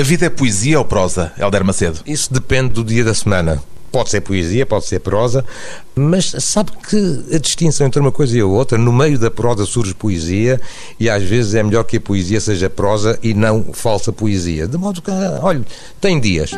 A 0.00 0.02
vida 0.04 0.26
é 0.26 0.30
poesia 0.30 0.78
ou 0.78 0.84
prosa, 0.84 1.32
Helder 1.36 1.64
Macedo? 1.64 1.98
Isso 2.06 2.32
depende 2.32 2.68
do 2.68 2.84
dia 2.84 3.02
da 3.02 3.12
semana. 3.12 3.60
Pode 3.90 4.10
ser 4.10 4.20
poesia, 4.20 4.64
pode 4.64 4.84
ser 4.84 5.00
prosa, 5.00 5.44
mas 5.92 6.36
sabe 6.38 6.70
que 6.88 7.34
a 7.34 7.38
distinção 7.38 7.88
entre 7.88 7.98
uma 7.98 8.12
coisa 8.12 8.38
e 8.38 8.40
a 8.40 8.46
outra, 8.46 8.78
no 8.78 8.92
meio 8.92 9.18
da 9.18 9.28
prosa 9.28 9.66
surge 9.66 9.94
poesia 9.94 10.60
e 11.00 11.10
às 11.10 11.24
vezes 11.24 11.56
é 11.56 11.64
melhor 11.64 11.82
que 11.82 11.96
a 11.96 12.00
poesia 12.00 12.40
seja 12.40 12.70
prosa 12.70 13.18
e 13.24 13.34
não 13.34 13.72
falsa 13.72 14.12
poesia. 14.12 14.68
De 14.68 14.78
modo 14.78 15.02
que, 15.02 15.10
olha, 15.10 15.64
tem 16.00 16.20
dias. 16.20 16.52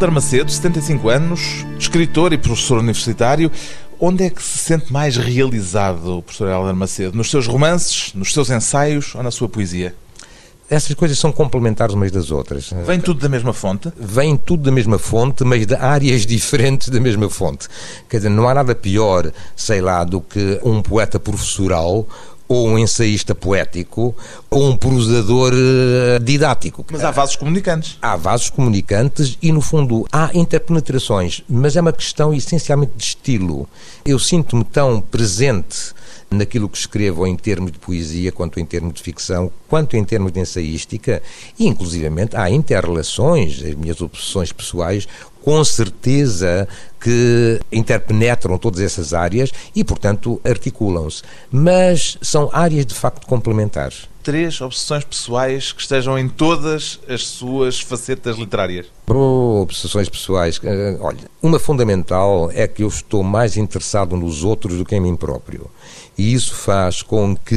Helder 0.00 0.12
Macedo, 0.12 0.50
75 0.50 1.10
anos, 1.10 1.66
escritor 1.78 2.32
e 2.32 2.38
professor 2.38 2.78
universitário. 2.78 3.52
Onde 3.98 4.24
é 4.24 4.30
que 4.30 4.42
se 4.42 4.56
sente 4.56 4.90
mais 4.90 5.18
realizado, 5.18 6.22
professor 6.22 6.48
Helder 6.48 6.74
Macedo? 6.74 7.14
Nos 7.18 7.30
seus 7.30 7.46
romances, 7.46 8.14
nos 8.14 8.32
seus 8.32 8.48
ensaios 8.48 9.14
ou 9.14 9.22
na 9.22 9.30
sua 9.30 9.46
poesia? 9.46 9.94
Essas 10.70 10.94
coisas 10.94 11.18
são 11.18 11.30
complementares 11.30 11.94
umas 11.94 12.10
das 12.10 12.30
outras. 12.30 12.70
Vem 12.86 12.98
tudo 12.98 13.20
da 13.20 13.28
mesma 13.28 13.52
fonte? 13.52 13.92
Vem 13.94 14.38
tudo 14.38 14.62
da 14.62 14.70
mesma 14.70 14.98
fonte, 14.98 15.44
mas 15.44 15.66
de 15.66 15.74
áreas 15.74 16.24
diferentes 16.24 16.88
da 16.88 16.98
mesma 16.98 17.28
fonte. 17.28 17.68
Quer 18.08 18.18
dizer, 18.18 18.30
não 18.30 18.48
há 18.48 18.54
nada 18.54 18.74
pior, 18.74 19.30
sei 19.54 19.82
lá, 19.82 20.02
do 20.02 20.22
que 20.22 20.58
um 20.62 20.80
poeta 20.80 21.20
professoral 21.20 22.08
ou 22.50 22.66
um 22.66 22.76
ensaísta 22.76 23.32
poético, 23.32 24.12
ou 24.50 24.70
um 24.70 24.76
prosador 24.76 25.52
uh, 25.52 26.18
didático. 26.18 26.84
Mas 26.90 27.04
há 27.04 27.12
vasos 27.12 27.36
comunicantes. 27.36 27.96
Há 28.02 28.16
vasos 28.16 28.50
comunicantes 28.50 29.38
e, 29.40 29.52
no 29.52 29.60
fundo, 29.60 30.04
há 30.10 30.30
interpenetrações, 30.34 31.44
mas 31.48 31.76
é 31.76 31.80
uma 31.80 31.92
questão 31.92 32.34
essencialmente 32.34 32.90
de 32.96 33.04
estilo. 33.04 33.68
Eu 34.04 34.18
sinto-me 34.18 34.64
tão 34.64 35.00
presente 35.00 35.94
naquilo 36.28 36.68
que 36.68 36.78
escrevo 36.78 37.24
em 37.24 37.36
termos 37.36 37.70
de 37.70 37.78
poesia, 37.78 38.32
quanto 38.32 38.58
em 38.58 38.64
termos 38.64 38.94
de 38.94 39.02
ficção, 39.02 39.50
quanto 39.68 39.96
em 39.96 40.04
termos 40.04 40.32
de 40.32 40.40
ensaística, 40.40 41.22
e 41.58 41.66
inclusivamente 41.66 42.36
há 42.36 42.50
interrelações, 42.50 43.62
as 43.64 43.74
minhas 43.74 44.00
obsessões 44.00 44.52
pessoais, 44.52 45.06
com 45.42 45.64
certeza 45.64 46.68
que 47.00 47.60
interpenetram 47.72 48.58
todas 48.58 48.80
essas 48.80 49.14
áreas 49.14 49.50
e, 49.74 49.82
portanto, 49.82 50.40
articulam-se. 50.44 51.22
Mas 51.50 52.18
são 52.20 52.50
áreas 52.52 52.84
de 52.84 52.94
facto 52.94 53.26
complementares. 53.26 54.08
Três 54.22 54.60
obsessões 54.60 55.02
pessoais 55.02 55.72
que 55.72 55.80
estejam 55.80 56.18
em 56.18 56.28
todas 56.28 57.00
as 57.08 57.26
suas 57.26 57.80
facetas 57.80 58.36
literárias. 58.36 58.86
Oh, 59.08 59.62
obsessões 59.62 60.10
pessoais. 60.10 60.60
Eh, 60.62 60.98
olha, 61.00 61.20
uma 61.42 61.58
fundamental 61.58 62.50
é 62.52 62.68
que 62.68 62.82
eu 62.82 62.88
estou 62.88 63.22
mais 63.22 63.56
interessado 63.56 64.14
nos 64.16 64.44
outros 64.44 64.76
do 64.76 64.84
que 64.84 64.94
em 64.94 65.00
mim 65.00 65.16
próprio. 65.16 65.70
E 66.18 66.34
isso 66.34 66.54
faz 66.54 67.00
com 67.00 67.34
que, 67.34 67.56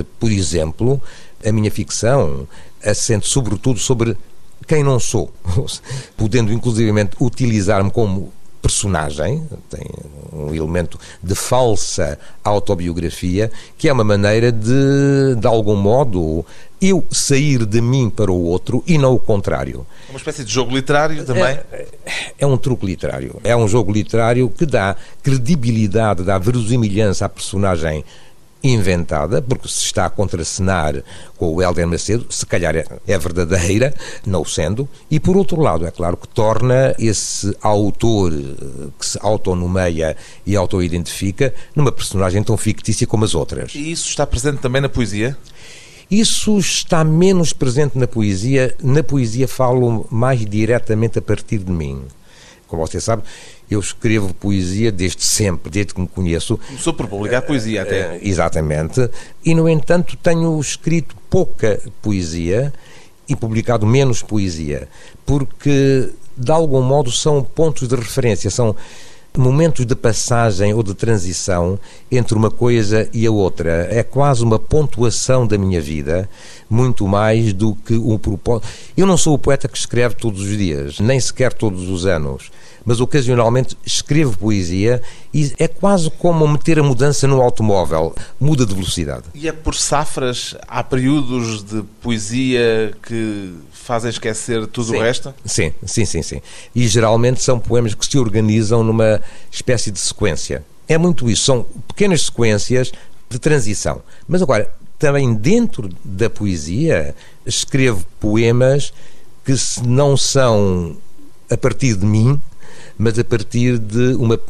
eh, 0.00 0.04
por 0.20 0.30
exemplo, 0.30 1.02
a 1.44 1.50
minha 1.50 1.70
ficção 1.70 2.46
assente 2.84 3.26
sobretudo 3.26 3.80
sobre 3.80 4.16
quem 4.66 4.82
não 4.82 4.98
sou, 4.98 5.32
podendo 6.16 6.52
inclusivamente 6.52 7.16
utilizar-me 7.20 7.90
como 7.90 8.32
personagem, 8.64 9.46
tem 9.68 9.84
um 10.32 10.54
elemento 10.54 10.98
de 11.22 11.34
falsa 11.34 12.18
autobiografia, 12.42 13.52
que 13.76 13.90
é 13.90 13.92
uma 13.92 14.04
maneira 14.04 14.50
de, 14.50 15.34
de 15.38 15.46
algum 15.46 15.76
modo, 15.76 16.46
eu 16.80 17.04
sair 17.10 17.66
de 17.66 17.82
mim 17.82 18.08
para 18.08 18.32
o 18.32 18.42
outro 18.42 18.82
e 18.86 18.96
não 18.96 19.12
o 19.12 19.18
contrário. 19.18 19.86
É 20.08 20.12
uma 20.12 20.16
espécie 20.16 20.44
de 20.44 20.50
jogo 20.50 20.74
literário 20.74 21.26
também? 21.26 21.44
É, 21.44 21.86
é 22.38 22.46
um 22.46 22.56
truque 22.56 22.86
literário. 22.86 23.38
É 23.44 23.54
um 23.54 23.68
jogo 23.68 23.92
literário 23.92 24.48
que 24.48 24.64
dá 24.64 24.96
credibilidade, 25.22 26.22
dá 26.22 26.38
verosimilhança 26.38 27.26
à 27.26 27.28
personagem 27.28 28.02
inventada, 28.64 29.42
porque 29.42 29.68
se 29.68 29.84
está 29.84 30.06
a 30.06 30.10
contracenar 30.10 31.02
com 31.36 31.54
o 31.54 31.62
Helder 31.62 31.86
Macedo, 31.86 32.26
se 32.30 32.46
calhar 32.46 32.74
é, 32.74 32.84
é 33.06 33.18
verdadeira, 33.18 33.94
não 34.26 34.44
sendo, 34.44 34.88
e 35.10 35.20
por 35.20 35.36
outro 35.36 35.60
lado, 35.60 35.86
é 35.86 35.90
claro 35.90 36.16
que 36.16 36.26
torna 36.26 36.94
esse 36.98 37.54
autor 37.60 38.32
eh, 38.32 38.88
que 38.98 39.04
se 39.04 39.18
autonomeia 39.20 40.16
e 40.46 40.56
autoidentifica 40.56 41.54
numa 41.76 41.92
personagem 41.92 42.42
tão 42.42 42.56
fictícia 42.56 43.06
como 43.06 43.24
as 43.24 43.34
outras. 43.34 43.74
E 43.74 43.92
isso 43.92 44.08
está 44.08 44.26
presente 44.26 44.58
também 44.58 44.80
na 44.80 44.88
poesia? 44.88 45.36
Isso 46.10 46.58
está 46.58 47.02
menos 47.02 47.52
presente 47.52 47.98
na 47.98 48.06
poesia. 48.06 48.74
Na 48.82 49.02
poesia 49.02 49.48
falo 49.48 50.06
mais 50.10 50.44
diretamente 50.44 51.18
a 51.18 51.22
partir 51.22 51.58
de 51.58 51.72
mim. 51.72 52.02
Como 52.66 52.86
você 52.86 53.00
sabe, 53.00 53.22
eu 53.70 53.80
escrevo 53.80 54.32
poesia 54.34 54.92
desde 54.92 55.24
sempre, 55.24 55.70
desde 55.70 55.94
que 55.94 56.00
me 56.00 56.08
conheço. 56.08 56.58
Começou 56.58 56.94
por 56.94 57.08
publicar 57.08 57.42
poesia 57.42 57.82
até. 57.82 58.16
Uh, 58.16 58.20
exatamente. 58.22 59.08
E, 59.44 59.54
no 59.54 59.68
entanto, 59.68 60.16
tenho 60.16 60.58
escrito 60.60 61.16
pouca 61.30 61.80
poesia 62.02 62.72
e 63.28 63.34
publicado 63.34 63.86
menos 63.86 64.22
poesia, 64.22 64.88
porque, 65.24 66.10
de 66.36 66.52
algum 66.52 66.82
modo, 66.82 67.10
são 67.10 67.42
pontos 67.42 67.88
de 67.88 67.96
referência, 67.96 68.50
são 68.50 68.76
momentos 69.36 69.84
de 69.84 69.94
passagem 69.96 70.72
ou 70.72 70.82
de 70.82 70.94
transição 70.94 71.78
entre 72.10 72.36
uma 72.36 72.50
coisa 72.50 73.08
e 73.12 73.26
a 73.26 73.30
outra. 73.30 73.88
É 73.90 74.02
quase 74.02 74.44
uma 74.44 74.58
pontuação 74.58 75.46
da 75.46 75.58
minha 75.58 75.80
vida, 75.80 76.28
muito 76.70 77.06
mais 77.08 77.52
do 77.52 77.74
que 77.74 77.94
um 77.94 78.16
propósito. 78.16 78.68
Eu 78.96 79.06
não 79.06 79.16
sou 79.16 79.34
o 79.34 79.38
poeta 79.38 79.68
que 79.68 79.76
escreve 79.76 80.14
todos 80.14 80.42
os 80.42 80.56
dias, 80.56 81.00
nem 81.00 81.18
sequer 81.18 81.52
todos 81.52 81.88
os 81.88 82.06
anos 82.06 82.50
mas 82.84 83.00
ocasionalmente 83.00 83.76
escrevo 83.84 84.38
poesia 84.38 85.00
e 85.32 85.52
é 85.58 85.66
quase 85.66 86.10
como 86.10 86.46
meter 86.46 86.78
a 86.78 86.82
mudança 86.82 87.26
no 87.26 87.40
automóvel, 87.40 88.14
muda 88.38 88.66
de 88.66 88.74
velocidade. 88.74 89.24
E 89.34 89.48
é 89.48 89.52
por 89.52 89.74
safras? 89.74 90.54
Há 90.68 90.84
períodos 90.84 91.62
de 91.64 91.82
poesia 92.02 92.94
que 93.02 93.54
fazem 93.84 94.10
esquecer 94.10 94.66
tudo 94.66 94.88
sim. 94.88 94.96
o 94.96 95.00
resto? 95.00 95.34
Sim, 95.44 95.72
sim, 95.84 96.04
sim, 96.04 96.22
sim. 96.22 96.40
E 96.74 96.88
geralmente 96.88 97.42
são 97.42 97.58
poemas 97.58 97.94
que 97.94 98.06
se 98.06 98.18
organizam 98.18 98.82
numa 98.82 99.20
espécie 99.50 99.90
de 99.90 99.98
sequência. 99.98 100.64
É 100.88 100.96
muito 100.96 101.30
isso, 101.30 101.44
são 101.44 101.66
pequenas 101.86 102.22
sequências 102.22 102.90
de 103.28 103.38
transição. 103.38 104.02
Mas 104.26 104.40
agora, 104.42 104.70
também 104.98 105.34
dentro 105.34 105.90
da 106.02 106.30
poesia, 106.30 107.14
escrevo 107.44 108.04
poemas 108.18 108.92
que 109.44 109.54
não 109.86 110.16
são 110.16 110.96
a 111.50 111.56
partir 111.56 111.94
de 111.94 112.06
mim, 112.06 112.40
mas 112.96 113.18
a 113.18 113.24
partir 113.24 113.78
de 113.78 114.14
uma 114.14 114.40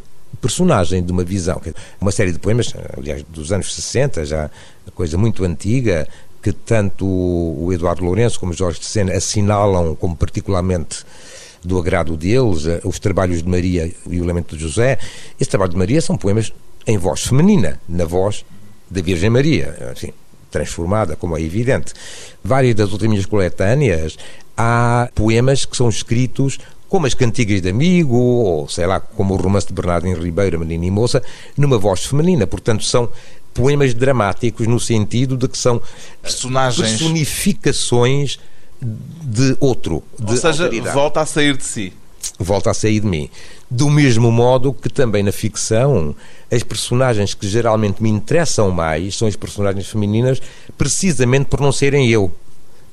personagem, 0.40 1.02
de 1.02 1.10
uma 1.10 1.24
visão. 1.24 1.60
Uma 2.00 2.12
série 2.12 2.30
de 2.30 2.38
poemas, 2.38 2.72
aliás, 2.96 3.24
dos 3.24 3.50
anos 3.50 3.74
60, 3.74 4.24
já 4.24 4.50
coisa 4.94 5.16
muito 5.16 5.44
antiga, 5.44 6.06
que 6.44 6.52
tanto 6.52 7.06
o 7.06 7.72
Eduardo 7.72 8.04
Lourenço 8.04 8.38
como 8.38 8.52
Jorge 8.52 8.78
de 8.78 8.84
Sena 8.84 9.14
assinalam 9.14 9.96
como 9.96 10.14
particularmente 10.14 11.02
do 11.64 11.78
agrado 11.78 12.18
deles, 12.18 12.66
eh, 12.66 12.82
os 12.84 12.98
trabalhos 12.98 13.42
de 13.42 13.48
Maria 13.48 13.90
e 14.06 14.20
o 14.20 14.24
Lamento 14.24 14.54
de 14.54 14.62
José. 14.62 14.98
Esse 15.40 15.48
trabalho 15.48 15.72
de 15.72 15.78
Maria 15.78 16.02
são 16.02 16.18
poemas 16.18 16.52
em 16.86 16.98
voz 16.98 17.22
feminina, 17.22 17.80
na 17.88 18.04
voz 18.04 18.44
da 18.90 19.00
Virgem 19.00 19.30
Maria, 19.30 19.90
assim, 19.90 20.12
transformada, 20.50 21.16
como 21.16 21.34
é 21.34 21.40
evidente. 21.40 21.94
Várias 22.44 22.74
das 22.74 22.92
outras 22.92 23.08
minhas 23.08 23.24
coletâneas, 23.24 24.18
há 24.54 25.08
poemas 25.14 25.64
que 25.64 25.74
são 25.74 25.88
escritos 25.88 26.58
como 26.94 27.06
as 27.06 27.14
cantigas 27.14 27.62
de 27.62 27.70
amigo, 27.70 28.16
ou 28.16 28.68
sei 28.68 28.86
lá, 28.86 29.00
como 29.00 29.32
o 29.32 29.36
romance 29.36 29.66
de 29.66 29.72
Bernardo 29.72 30.06
em 30.06 30.14
Ribeiro, 30.14 30.60
Menina 30.60 30.84
e 30.84 30.90
Moça, 30.90 31.22
numa 31.56 31.78
voz 31.78 32.04
feminina. 32.04 32.46
Portanto, 32.46 32.84
são 32.84 33.08
poemas 33.54 33.94
dramáticos 33.94 34.66
no 34.66 34.80
sentido 34.80 35.36
de 35.36 35.48
que 35.48 35.56
são 35.56 35.80
personagens 36.20 36.90
personificações 36.90 38.38
de 38.82 39.56
outro, 39.60 40.02
de 40.18 40.32
Ou 40.32 40.36
seja, 40.36 40.64
autoridade. 40.64 40.94
volta 40.94 41.20
a 41.20 41.26
sair 41.26 41.56
de 41.56 41.64
si. 41.64 41.92
Volta 42.38 42.70
a 42.70 42.74
sair 42.74 43.00
de 43.00 43.06
mim. 43.06 43.30
Do 43.70 43.88
mesmo 43.88 44.30
modo 44.30 44.72
que 44.72 44.88
também 44.88 45.22
na 45.22 45.32
ficção, 45.32 46.14
as 46.50 46.62
personagens 46.62 47.32
que 47.32 47.48
geralmente 47.48 48.02
me 48.02 48.10
interessam 48.10 48.70
mais 48.70 49.16
são 49.16 49.28
as 49.28 49.36
personagens 49.36 49.86
femininas, 49.86 50.42
precisamente 50.76 51.46
por 51.46 51.60
não 51.60 51.72
serem 51.72 52.08
eu 52.10 52.32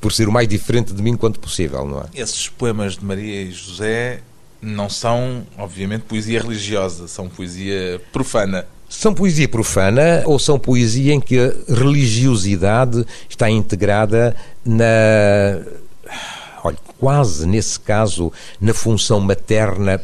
por 0.02 0.12
ser 0.12 0.28
o 0.28 0.31
mais 0.31 0.48
diferente 0.48 0.92
de 0.92 1.02
mim 1.02 1.16
quanto 1.16 1.40
possível, 1.40 1.86
não 1.86 2.00
é? 2.00 2.06
Esses 2.19 2.50
poemas 2.50 2.98
de 2.98 3.06
Maria 3.06 3.44
e 3.44 3.52
José 3.52 4.22
não 4.60 4.90
são, 4.90 5.46
obviamente, 5.58 6.02
poesia 6.02 6.42
religiosa, 6.42 7.08
são 7.08 7.30
poesia 7.30 8.02
profana. 8.12 8.66
São 8.91 9.13
poesia 9.13 9.47
profana 9.47 10.21
ou 10.25 10.38
são 10.38 10.59
poesia 10.59 11.13
em 11.13 11.21
que 11.21 11.39
a 11.39 11.73
religiosidade 11.73 13.05
está 13.29 13.49
integrada 13.49 14.35
na. 14.65 14.83
Olha, 16.61 16.77
quase 16.99 17.47
nesse 17.47 17.79
caso, 17.79 18.33
na 18.59 18.73
função 18.73 19.21
materna 19.21 20.01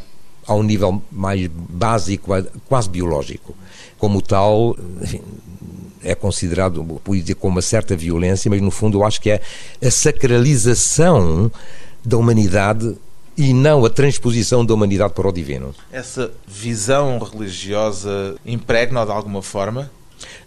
ao 0.48 0.64
nível 0.64 1.02
mais 1.12 1.48
básico, 1.48 2.32
quase 2.66 2.90
biológico. 2.90 3.54
Como 4.00 4.22
tal, 4.22 4.78
enfim, 5.02 5.22
é 6.02 6.16
considerado 6.16 6.82
poesia 7.04 7.36
com 7.36 7.50
uma 7.50 7.62
certa 7.62 7.94
violência, 7.94 8.50
mas 8.50 8.62
no 8.62 8.72
fundo 8.72 9.00
eu 9.00 9.06
acho 9.06 9.20
que 9.20 9.32
é 9.32 9.42
a 9.86 9.92
sacralização 9.92 11.52
da 12.06 12.18
humanidade 12.18 12.96
e 13.38 13.54
não 13.54 13.86
a 13.86 13.90
transposição 13.90 14.66
da 14.66 14.74
humanidade 14.74 15.14
para 15.14 15.28
o 15.28 15.32
divino. 15.32 15.76
Essa 15.92 16.32
visão 16.48 17.20
religiosa 17.20 18.36
impregna 18.46 19.06
de 19.06 19.12
alguma 19.12 19.42
forma? 19.42 19.92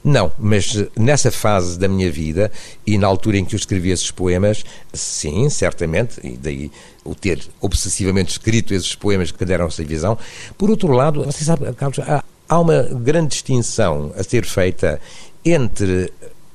Não, 0.02 0.32
mas 0.38 0.76
nessa 0.96 1.30
fase 1.30 1.78
da 1.78 1.86
minha 1.86 2.10
vida 2.10 2.50
e 2.86 2.98
na 2.98 3.06
altura 3.06 3.38
em 3.38 3.44
que 3.44 3.54
eu 3.54 3.58
escrevi 3.58 3.90
esses 3.90 4.10
poemas, 4.10 4.64
sim, 4.92 5.48
certamente, 5.48 6.18
e 6.24 6.36
daí 6.36 6.72
o 7.04 7.14
ter 7.14 7.40
obsessivamente 7.60 8.32
escrito 8.32 8.74
esses 8.74 8.94
poemas 8.94 9.30
que 9.30 9.44
deram 9.44 9.66
essa 9.66 9.84
visão. 9.84 10.18
Por 10.58 10.70
outro 10.70 10.92
lado, 10.92 11.24
você 11.24 11.44
sabe, 11.44 11.72
Carlos, 11.74 12.00
há, 12.00 12.24
há 12.48 12.58
uma 12.58 12.82
grande 12.82 13.28
distinção 13.28 14.12
a 14.16 14.22
ser 14.24 14.44
feita 14.44 15.00
entre 15.44 16.12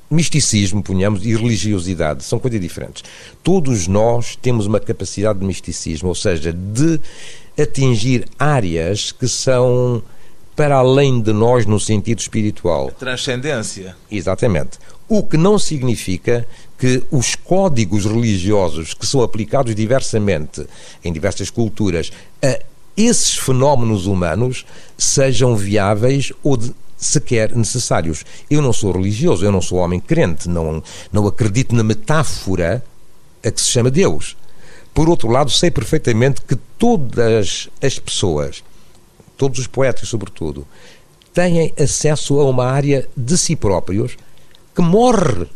misticismo, 0.10 0.84
ponhamos, 0.84 1.25
e 1.25 1.36
religiosidade 1.36 2.24
são 2.24 2.40
coisas 2.40 2.60
diferentes. 2.60 3.04
Todos 3.44 3.88
nós 3.88 4.36
temos 4.36 4.66
uma 4.66 4.80
capacidade 4.80 5.40
de 5.40 5.46
misticismo, 5.46 6.10
ou 6.10 6.16
seja, 6.16 6.54
de 6.54 7.00
atingir 7.57 8.25
áreas 8.38 9.12
que 9.12 9.28
são 9.28 10.04
para 10.56 10.78
além 10.78 11.22
de 11.22 11.34
nós 11.34 11.66
no 11.66 11.80
sentido 11.80 12.19
espiritual. 12.19 12.88
A 12.88 12.92
transcendência. 12.92 13.96
Exatamente. 14.10 14.78
O 15.07 15.22
que 15.22 15.38
não 15.38 15.60
significa 15.60 16.48
que 16.78 17.04
os 17.12 17.36
códigos 17.36 18.06
religiosos 18.06 18.94
que 18.94 19.06
são 19.06 19.22
aplicados 19.22 19.75
diversamente 19.75 20.66
em 21.04 21.12
diversas 21.12 21.50
culturas 21.50 22.12
a 22.42 22.60
esses 22.98 23.36
fenómenos 23.36 24.06
humanos 24.06 24.66
sejam 24.98 25.56
viáveis 25.56 26.31
ou 26.42 26.56
de, 26.56 26.74
sequer 27.06 27.56
necessários. 27.56 28.24
Eu 28.50 28.62
não 28.62 28.74
sou 28.74 28.92
religioso, 28.92 29.46
eu 29.46 29.52
não 29.52 29.62
sou 29.62 29.80
homem 29.80 30.00
crente, 30.00 30.50
não, 30.50 30.81
não 31.12 31.28
acredito 31.28 31.75
na 31.75 31.84
metáfora 31.84 32.84
a 33.44 33.52
que 33.52 33.62
se 33.62 33.69
chama 33.69 33.92
Deus. 33.92 34.36
Por 34.94 35.10
outro 35.10 35.30
lado, 35.30 35.52
sei 35.52 35.69
perfeitamente 35.69 36.42
que 36.42 36.56
todas 36.78 37.69
as 37.81 38.00
pessoas, 38.00 38.63
todos 39.38 39.60
os 39.60 39.68
poetas 39.68 40.07
sobretudo, 40.07 40.66
têm 41.34 41.74
acesso 41.78 42.40
a 42.40 42.46
uma 42.50 42.66
área 42.66 43.07
de 43.16 43.38
si 43.38 43.56
próprios 43.56 44.18
que 44.74 44.81
morre 44.81 45.48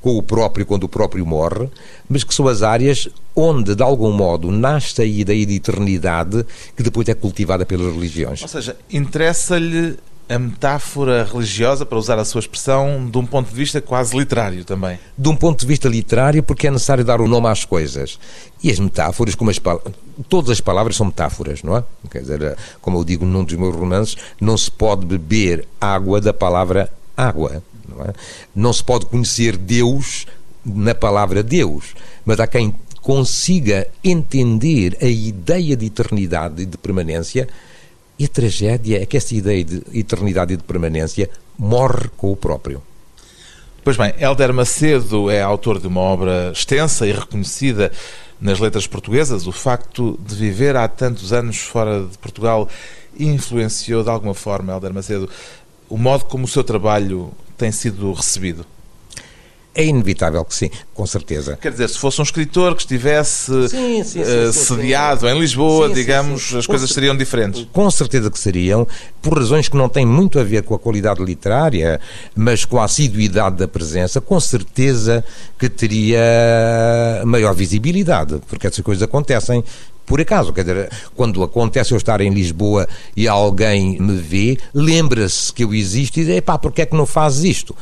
com 0.00 0.18
o 0.18 0.22
próprio 0.22 0.66
quando 0.66 0.84
o 0.84 0.88
próprio 0.88 1.24
morre, 1.24 1.68
mas 2.08 2.22
que 2.22 2.34
são 2.34 2.46
as 2.46 2.62
áreas 2.62 3.08
onde, 3.34 3.74
de 3.74 3.82
algum 3.82 4.12
modo, 4.12 4.50
nasce 4.52 5.00
a 5.00 5.04
ideia 5.04 5.46
de 5.46 5.54
eternidade 5.54 6.44
que 6.76 6.82
depois 6.82 7.08
é 7.08 7.14
cultivada 7.14 7.64
pelas 7.64 7.94
religiões. 7.94 8.42
Ou 8.42 8.48
seja, 8.48 8.76
interessa-lhe 8.92 9.96
a 10.28 10.38
metáfora 10.38 11.24
religiosa, 11.24 11.84
para 11.84 11.98
usar 11.98 12.18
a 12.18 12.24
sua 12.24 12.38
expressão, 12.38 13.08
de 13.10 13.18
um 13.18 13.26
ponto 13.26 13.50
de 13.50 13.54
vista 13.54 13.80
quase 13.80 14.16
literário 14.16 14.64
também. 14.64 14.98
De 15.16 15.28
um 15.28 15.36
ponto 15.36 15.60
de 15.60 15.66
vista 15.66 15.88
literário, 15.88 16.42
porque 16.42 16.66
é 16.66 16.70
necessário 16.70 17.04
dar 17.04 17.20
o 17.20 17.28
nome 17.28 17.48
às 17.48 17.64
coisas. 17.64 18.18
E 18.62 18.70
as 18.70 18.78
metáforas, 18.78 19.34
como 19.34 19.50
as 19.50 19.58
todas 20.28 20.50
as 20.50 20.60
palavras 20.60 20.96
são 20.96 21.06
metáforas, 21.06 21.62
não 21.62 21.76
é? 21.76 21.84
Quer 22.10 22.20
dizer, 22.20 22.56
como 22.80 22.98
eu 22.98 23.04
digo 23.04 23.24
num 23.24 23.44
dos 23.44 23.54
meus 23.54 23.74
romances, 23.74 24.16
não 24.40 24.56
se 24.56 24.70
pode 24.70 25.04
beber 25.04 25.66
água 25.80 26.20
da 26.20 26.32
palavra 26.32 26.90
água. 27.16 27.62
Não, 27.88 28.02
é? 28.02 28.12
não 28.54 28.72
se 28.72 28.82
pode 28.82 29.06
conhecer 29.06 29.56
Deus 29.56 30.26
na 30.64 30.94
palavra 30.94 31.42
Deus, 31.42 31.94
mas 32.24 32.40
há 32.40 32.46
quem 32.46 32.74
consiga 33.02 33.86
entender 34.02 34.96
a 35.02 35.06
ideia 35.06 35.76
de 35.76 35.86
eternidade 35.86 36.62
e 36.62 36.66
de 36.66 36.78
permanência 36.78 37.46
e 38.18 38.24
a 38.24 38.28
tragédia 38.28 39.02
é 39.02 39.06
que 39.06 39.16
essa 39.16 39.34
ideia 39.34 39.64
de 39.64 39.82
eternidade 39.92 40.54
e 40.54 40.56
de 40.56 40.62
permanência 40.62 41.28
morre 41.58 42.08
com 42.16 42.30
o 42.30 42.36
próprio. 42.36 42.82
Pois 43.82 43.96
bem, 43.96 44.14
Helder 44.18 44.52
Macedo 44.52 45.30
é 45.30 45.42
autor 45.42 45.78
de 45.78 45.86
uma 45.86 46.00
obra 46.00 46.50
extensa 46.52 47.06
e 47.06 47.12
reconhecida 47.12 47.92
nas 48.40 48.58
letras 48.58 48.86
portuguesas. 48.86 49.46
O 49.46 49.52
facto 49.52 50.18
de 50.26 50.34
viver 50.34 50.74
há 50.74 50.88
tantos 50.88 51.32
anos 51.32 51.58
fora 51.58 52.04
de 52.04 52.16
Portugal 52.18 52.68
influenciou 53.18 54.02
de 54.02 54.10
alguma 54.10 54.34
forma, 54.34 54.72
Helder 54.72 54.94
Macedo, 54.94 55.28
o 55.88 55.98
modo 55.98 56.24
como 56.24 56.44
o 56.44 56.48
seu 56.48 56.64
trabalho 56.64 57.30
tem 57.58 57.70
sido 57.70 58.12
recebido? 58.12 58.64
É 59.74 59.84
inevitável 59.84 60.44
que 60.44 60.54
sim, 60.54 60.70
com 60.92 61.04
certeza. 61.04 61.58
Quer 61.60 61.72
dizer, 61.72 61.88
se 61.88 61.98
fosse 61.98 62.20
um 62.20 62.24
escritor 62.24 62.74
que 62.74 62.82
estivesse 62.82 63.68
sim, 63.68 64.04
sim, 64.04 64.24
sim, 64.24 64.48
uh, 64.48 64.52
sediado 64.52 65.28
em 65.28 65.38
Lisboa, 65.38 65.88
digamos, 65.92 66.54
as 66.54 66.66
coisas 66.66 66.88
seriam 66.90 67.16
diferentes. 67.16 67.66
Com 67.72 67.90
certeza 67.90 68.30
que 68.30 68.38
seriam, 68.38 68.86
por 69.20 69.36
razões 69.36 69.68
que 69.68 69.76
não 69.76 69.88
têm 69.88 70.06
muito 70.06 70.38
a 70.38 70.44
ver 70.44 70.62
com 70.62 70.74
a 70.74 70.78
qualidade 70.78 71.24
literária, 71.24 72.00
mas 72.36 72.64
com 72.64 72.78
a 72.78 72.84
assiduidade 72.84 73.56
da 73.56 73.66
presença, 73.66 74.20
com 74.20 74.38
certeza 74.38 75.24
que 75.58 75.68
teria 75.68 76.20
maior 77.24 77.54
visibilidade, 77.54 78.40
porque 78.48 78.66
essas 78.66 78.84
coisas 78.84 79.02
acontecem 79.02 79.64
por 80.06 80.20
acaso, 80.20 80.52
quer 80.52 80.64
dizer, 80.64 80.90
quando 81.14 81.42
acontece 81.42 81.92
eu 81.92 81.96
estar 81.96 82.20
em 82.20 82.30
Lisboa 82.30 82.86
e 83.16 83.26
alguém 83.26 83.98
me 83.98 84.16
vê, 84.16 84.58
lembra-se 84.74 85.52
que 85.52 85.64
eu 85.64 85.72
existo 85.72 86.20
e 86.20 86.24
diz, 86.24 86.40
pá, 86.40 86.58
porquê 86.58 86.82
é 86.82 86.86
que 86.86 86.94
não 86.94 87.06
fazes 87.06 87.44
isto? 87.44 87.74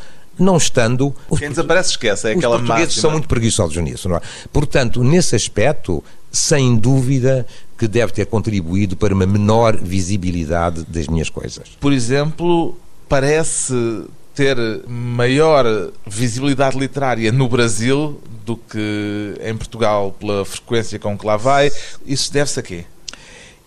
Não 0.42 0.56
estando. 0.56 1.14
Quem 1.38 1.48
desaparece 1.48 1.90
esquece, 1.90 2.28
é 2.28 2.32
aquela 2.32 2.56
Os 2.56 2.62
portugueses 2.62 2.88
máxima. 2.88 3.00
são 3.02 3.10
muito 3.12 3.28
preguiçosos 3.28 3.76
nisso, 3.82 4.08
não 4.08 4.16
é? 4.16 4.20
Portanto, 4.52 5.02
nesse 5.02 5.34
aspecto, 5.34 6.02
sem 6.30 6.76
dúvida 6.76 7.46
que 7.78 7.88
deve 7.88 8.12
ter 8.12 8.26
contribuído 8.26 8.96
para 8.96 9.14
uma 9.14 9.26
menor 9.26 9.76
visibilidade 9.76 10.84
das 10.88 11.08
minhas 11.08 11.28
coisas. 11.28 11.68
Por 11.80 11.92
exemplo, 11.92 12.76
parece 13.08 13.74
ter 14.34 14.56
maior 14.88 15.64
visibilidade 16.06 16.78
literária 16.78 17.30
no 17.30 17.48
Brasil 17.48 18.20
do 18.44 18.56
que 18.56 19.34
em 19.44 19.56
Portugal 19.56 20.14
pela 20.18 20.44
frequência 20.44 20.98
com 20.98 21.16
que 21.18 21.26
lá 21.26 21.36
vai. 21.36 21.70
Isso 22.06 22.32
deve-se 22.32 22.58
a 22.58 22.62
quê? 22.62 22.84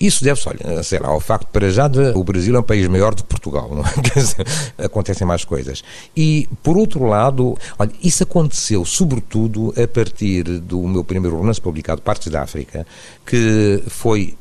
Isso 0.05 0.23
deve-se, 0.23 0.47
olha, 0.47 0.83
sei 0.83 0.99
lá, 0.99 1.07
ao 1.07 1.19
facto 1.19 1.47
para 1.47 1.69
já 1.69 1.87
de 1.87 2.11
o 2.15 2.23
Brasil 2.23 2.55
é 2.55 2.59
um 2.59 2.63
país 2.63 2.87
maior 2.87 3.15
do 3.15 3.23
que 3.23 3.29
Portugal, 3.29 3.69
não 3.73 3.81
é? 3.81 4.85
acontecem 4.85 5.25
mais 5.25 5.43
coisas. 5.43 5.83
E, 6.15 6.47
por 6.61 6.77
outro 6.77 7.05
lado, 7.05 7.57
olha, 7.79 7.91
isso 8.03 8.23
aconteceu 8.23 8.85
sobretudo 8.85 9.73
a 9.81 9.87
partir 9.87 10.43
do 10.43 10.81
meu 10.83 11.03
primeiro 11.03 11.37
romance 11.37 11.59
publicado, 11.59 12.01
Partes 12.01 12.31
da 12.31 12.43
África, 12.43 12.85
que 13.25 13.81
foi 13.87 14.35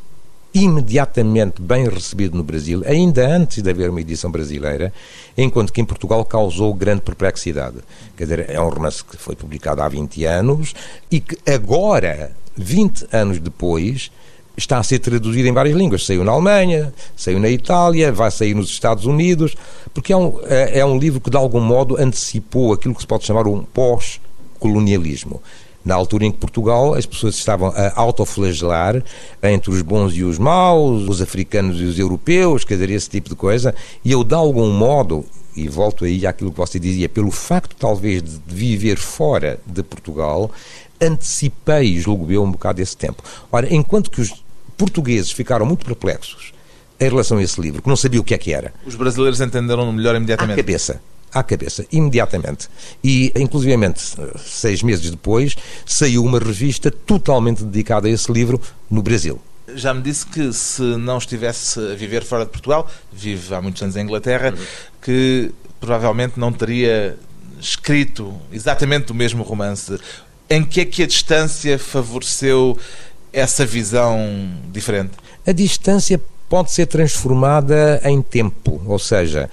imediatamente 0.53 1.61
bem 1.61 1.89
recebido 1.89 2.37
no 2.37 2.45
Brasil, 2.45 2.83
ainda 2.87 3.27
antes 3.27 3.61
de 3.61 3.69
haver 3.69 3.91
uma 3.91 4.01
edição 4.01 4.31
brasileira, 4.31 4.93
enquanto 5.37 5.73
que 5.73 5.81
em 5.81 5.85
Portugal 5.85 6.25
causou 6.25 6.73
grande 6.73 7.01
perplexidade. 7.01 7.79
Quer 8.17 8.25
dizer, 8.25 8.51
é 8.51 8.61
um 8.61 8.69
romance 8.69 9.03
que 9.03 9.17
foi 9.17 9.35
publicado 9.35 9.83
há 9.83 9.89
20 9.89 10.25
anos 10.27 10.75
e 11.11 11.21
que 11.21 11.37
agora, 11.51 12.31
20 12.57 13.09
anos 13.11 13.41
depois, 13.41 14.13
está 14.57 14.79
a 14.79 14.83
ser 14.83 14.99
traduzido 14.99 15.49
em 15.49 15.53
várias 15.53 15.77
línguas. 15.77 16.07
Saiu 16.07 16.25
na 16.25 16.33
Alemanha, 16.33 16.93
saiu 17.17 17.39
na 17.39 17.49
Itália, 17.49 18.13
vai 18.13 18.31
sair 18.31 18.55
nos 18.55 18.69
Estados 18.69 19.05
Unidos, 19.05 19.55
porque 19.93 20.13
é 20.13 20.17
um, 20.17 20.39
é, 20.45 20.81
é 20.81 20.87
um 20.87 20.99
livro 20.99 21.21
que, 21.21 21.31
de 21.31 21.37
algum 21.37 21.61
modo, 21.61 21.97
antecipou 22.01 22.73
aquilo 22.73 22.95
que 22.95 23.01
se 23.01 23.07
pode 23.07 23.25
chamar 23.25 23.47
um 23.47 23.63
pós-colonialismo. 23.63 25.43
Na 25.85 25.95
altura 25.95 26.25
em 26.25 26.33
que 26.33 26.39
Portugal, 26.39 26.95
as 26.95 27.05
pessoas 27.05 27.35
estavam 27.35 27.69
a 27.69 27.93
autoflagelar 28.01 29.03
entre 29.43 29.71
os 29.71 29.83
bons 29.83 30.15
e 30.15 30.23
os 30.23 30.39
maus, 30.39 31.07
os 31.07 31.21
africanos 31.21 31.79
e 31.79 31.85
os 31.85 31.99
europeus, 31.99 32.65
quer 32.65 32.75
dizer, 32.75 32.91
esse 32.91 33.11
tipo 33.11 33.29
de 33.29 33.35
coisa, 33.35 33.75
e 34.03 34.11
eu, 34.11 34.25
de 34.25 34.35
algum 34.35 34.71
modo, 34.71 35.27
e 35.55 35.69
volto 35.69 36.07
aí 36.07 36.27
àquilo 36.27 36.51
que 36.51 36.57
você 36.57 36.79
dizia, 36.81 37.07
pelo 37.07 37.31
facto 37.31 37.77
talvez 37.77 38.23
de 38.23 38.41
viver 38.47 38.97
fora 38.97 39.61
de 39.67 39.83
Portugal, 39.83 40.51
antecipei, 41.01 41.99
julgo 41.99 42.33
eu, 42.33 42.43
um 42.43 42.53
bocado 42.53 42.81
esse 42.81 42.97
tempo. 42.97 43.23
Ora, 43.53 43.73
enquanto 43.73 44.11
que 44.11 44.21
os 44.21 44.44
portugueses 44.77 45.31
ficaram 45.31 45.67
muito 45.67 45.85
perplexos 45.85 46.53
em 46.99 47.09
relação 47.09 47.39
a 47.39 47.43
esse 47.43 47.61
livro, 47.61 47.83
que 47.83 47.89
não 47.89 47.97
sabiam 47.97 48.21
o 48.21 48.25
que 48.25 48.35
é 48.35 48.39
que 48.39 48.53
era. 48.53 48.73
Os 48.87 48.95
brasileiros 48.95 49.41
entenderam 49.41 49.91
melhor 49.93 50.15
imediatamente. 50.15 50.61
À 50.61 50.63
cabeça. 50.63 51.01
À 51.33 51.43
cabeça, 51.43 51.85
imediatamente. 51.91 52.69
E, 53.03 53.33
inclusivamente, 53.35 54.01
seis 54.39 54.83
meses 54.83 55.11
depois, 55.11 55.57
saiu 55.85 56.25
uma 56.25 56.39
revista 56.39 56.91
totalmente 56.91 57.65
dedicada 57.65 58.07
a 58.07 58.11
esse 58.11 58.31
livro 58.31 58.61
no 58.89 59.03
Brasil. 59.03 59.41
Já 59.75 59.93
me 59.93 60.03
disse 60.03 60.27
que 60.27 60.53
se 60.53 60.83
não 60.83 61.19
estivesse 61.19 61.81
a 61.81 61.95
viver 61.95 62.23
fora 62.23 62.45
de 62.45 62.53
Portugal, 62.53 62.89
vive 63.13 63.53
há 63.53 63.61
muitos 63.61 63.83
anos 63.83 63.97
em 63.97 64.03
Inglaterra, 64.03 64.51
uhum. 64.51 64.65
que 65.03 65.51
provavelmente 65.81 66.39
não 66.39 66.53
teria 66.53 67.19
escrito 67.61 68.33
exatamente 68.53 69.11
o 69.11 69.15
mesmo 69.15 69.43
romance. 69.43 69.99
Em 70.49 70.63
que 70.63 70.83
é 70.83 70.85
que 70.85 71.03
a 71.03 71.07
distância 71.07 71.79
favoreceu 71.79 72.79
essa 73.35 73.67
visão 73.67 74.17
diferente? 74.73 75.13
A 75.47 75.53
distância 75.53 76.21
pode 76.49 76.71
ser 76.71 76.87
transformada 76.87 78.01
em 78.05 78.23
tempo, 78.23 78.81
ou 78.87 78.99
seja, 78.99 79.51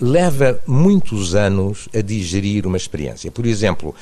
leva 0.00 0.58
muitos 0.66 1.34
anos 1.34 1.88
a 1.94 2.00
digerir 2.00 2.66
uma 2.66 2.76
experiência. 2.76 3.30
Por 3.30 3.44
exemplo, 3.44 3.94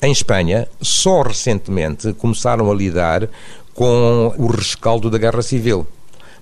em 0.00 0.12
Espanha, 0.12 0.68
só 0.80 1.22
recentemente 1.22 2.12
começaram 2.12 2.70
a 2.70 2.74
lidar 2.74 3.28
com 3.74 4.32
o 4.38 4.46
rescaldo 4.46 5.10
da 5.10 5.18
Guerra 5.18 5.42
Civil. 5.42 5.86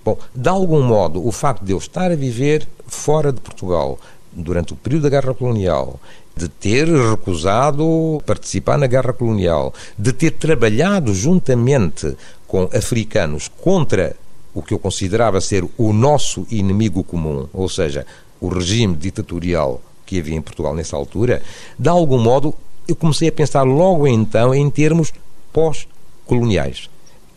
Bom, 0.05 0.19
de 0.35 0.49
algum 0.49 0.83
modo, 0.83 1.27
o 1.27 1.33
facto 1.33 1.65
de 1.65 1.73
eu 1.73 1.79
estar 1.79 2.11
a 2.11 2.17
viver 2.17 2.69
fora 2.87 3.33
de 3.33 3.41
Portugal 3.41 3.99
durante 4.33 4.73
o 4.73 4.77
período 4.77 5.05
da 5.05 5.09
Guerra 5.09 5.35
Colonial, 5.35 5.99
de 6.39 6.49
ter 6.49 6.87
recusado 6.87 8.23
participar 8.25 8.79
na 8.79 8.87
Guerra 8.87 9.13
Colonial, 9.13 9.75
de 9.99 10.13
ter 10.13 10.31
trabalhado 10.31 11.13
juntamente 11.13 12.17
com 12.47 12.71
africanos 12.73 13.51
contra 13.61 14.15
o 14.55 14.63
que 14.63 14.73
eu 14.73 14.79
considerava 14.79 15.41
ser 15.41 15.65
o 15.77 15.93
nosso 15.93 16.47
inimigo 16.51 17.03
comum, 17.03 17.49
ou 17.53 17.69
seja, 17.69 18.07
o 18.41 18.49
regime 18.49 18.95
ditatorial 18.95 19.83
que 20.07 20.19
havia 20.19 20.37
em 20.37 20.41
Portugal 20.41 20.75
nessa 20.75 20.97
altura, 20.97 21.43
de 21.77 21.89
algum 21.89 22.19
modo 22.19 22.55
eu 22.87 22.97
comecei 22.97 23.29
a 23.29 23.33
pensar 23.33 23.65
logo 23.65 24.07
então 24.07 24.55
em 24.55 24.71
termos 24.71 25.13
pós-coloniais. 25.53 26.89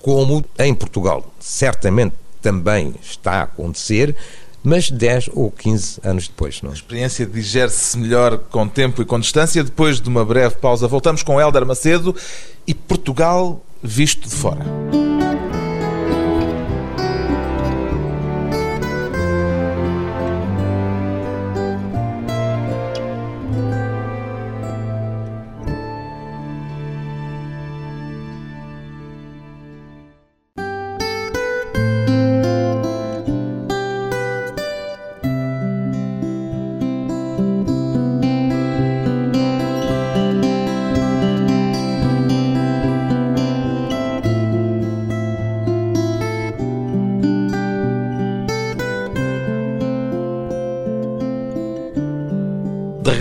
Como 0.02 0.46
em 0.60 0.74
Portugal 0.74 1.26
certamente 1.40 2.16
também 2.42 2.94
está 3.02 3.34
a 3.34 3.44
acontecer, 3.44 4.16
mas 4.64 4.90
10 4.90 5.32
ou 5.34 5.52
15 5.52 6.00
anos 6.04 6.28
depois. 6.28 6.62
Não? 6.62 6.70
É? 6.70 6.74
A 6.74 6.76
experiência 6.76 7.26
digere-se 7.26 7.98
melhor 7.98 8.38
com 8.38 8.68
tempo 8.68 9.02
e 9.02 9.06
com 9.06 9.20
distância. 9.20 9.64
Depois 9.64 10.00
de 10.00 10.10
uma 10.10 10.24
breve 10.24 10.56
pausa, 10.56 10.88
voltamos 10.88 11.24
com 11.24 11.40
Hélder 11.40 11.66
Macedo 11.66 12.16
e 12.68 12.74
Portugal 12.74 13.64
visto 13.84 14.30
de 14.30 14.36
fora. 14.36 15.11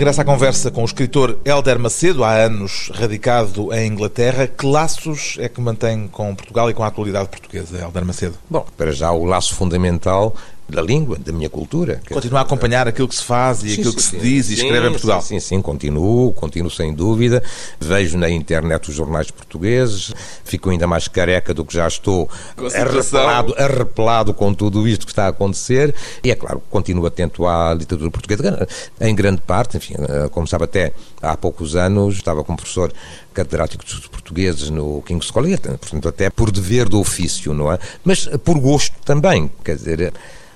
Regresso 0.01 0.21
à 0.21 0.25
conversa 0.25 0.71
com 0.71 0.81
o 0.81 0.85
escritor 0.85 1.37
Helder 1.45 1.77
Macedo, 1.77 2.23
há 2.23 2.31
anos 2.31 2.91
radicado 2.95 3.71
em 3.71 3.85
Inglaterra. 3.85 4.47
Que 4.47 4.65
laços 4.65 5.35
é 5.37 5.47
que 5.47 5.61
mantém 5.61 6.07
com 6.07 6.33
Portugal 6.33 6.71
e 6.71 6.73
com 6.73 6.83
a 6.83 6.87
atualidade 6.87 7.29
portuguesa, 7.29 7.77
Helder 7.77 8.03
Macedo? 8.03 8.33
Bom, 8.49 8.65
para 8.75 8.91
já 8.91 9.11
o 9.11 9.23
laço 9.23 9.53
fundamental 9.53 10.35
da 10.71 10.81
língua, 10.81 11.17
da 11.19 11.31
minha 11.31 11.49
cultura. 11.49 12.01
Continua 12.09 12.39
a 12.39 12.43
acompanhar 12.43 12.87
aquilo 12.87 13.07
que 13.07 13.15
se 13.15 13.23
faz 13.23 13.63
e 13.63 13.69
sim, 13.69 13.73
aquilo 13.73 13.91
sim, 13.91 13.97
que 13.97 14.03
se 14.03 14.17
diz 14.17 14.45
sim, 14.45 14.53
e 14.53 14.55
escreve 14.55 14.87
em 14.87 14.91
Portugal. 14.91 15.21
Sim, 15.21 15.39
sim, 15.39 15.61
continuo, 15.61 16.31
continuo 16.33 16.71
sem 16.71 16.93
dúvida. 16.93 17.43
Vejo 17.79 18.17
na 18.17 18.29
internet 18.29 18.89
os 18.89 18.95
jornais 18.95 19.29
portugueses, 19.29 20.13
fico 20.43 20.69
ainda 20.69 20.87
mais 20.87 21.07
careca 21.07 21.53
do 21.53 21.65
que 21.65 21.73
já 21.73 21.87
estou 21.87 22.29
arrepelado, 22.73 23.53
arrepelado 23.57 24.33
com 24.33 24.53
tudo 24.53 24.87
isto 24.87 25.05
que 25.05 25.11
está 25.11 25.25
a 25.25 25.29
acontecer. 25.29 25.93
E 26.23 26.31
é 26.31 26.35
claro, 26.35 26.61
continuo 26.69 27.05
atento 27.05 27.45
à 27.45 27.73
literatura 27.73 28.09
portuguesa, 28.09 28.67
em 28.99 29.13
grande 29.13 29.41
parte, 29.41 29.77
enfim, 29.77 29.95
eh, 29.97 30.29
como 30.31 30.47
sabe 30.47 30.63
até 30.63 30.93
há 31.21 31.35
poucos 31.35 31.75
anos, 31.75 32.15
estava 32.15 32.43
como 32.43 32.57
professor 32.57 32.91
catedrático 33.33 33.83
de 33.83 33.89
estudos 33.89 34.09
portugueses 34.09 34.69
no 34.69 35.01
King's 35.01 35.31
College, 35.31 35.61
portanto 35.61 36.07
até 36.07 36.29
por 36.29 36.51
dever 36.51 36.87
do 36.87 36.99
ofício, 36.99 37.53
não 37.53 37.71
é? 37.71 37.79
Mas 38.03 38.27
por 38.43 38.59
gosto 38.59 38.95
também, 39.03 39.49
quer 39.63 39.75
dizer 39.75 40.13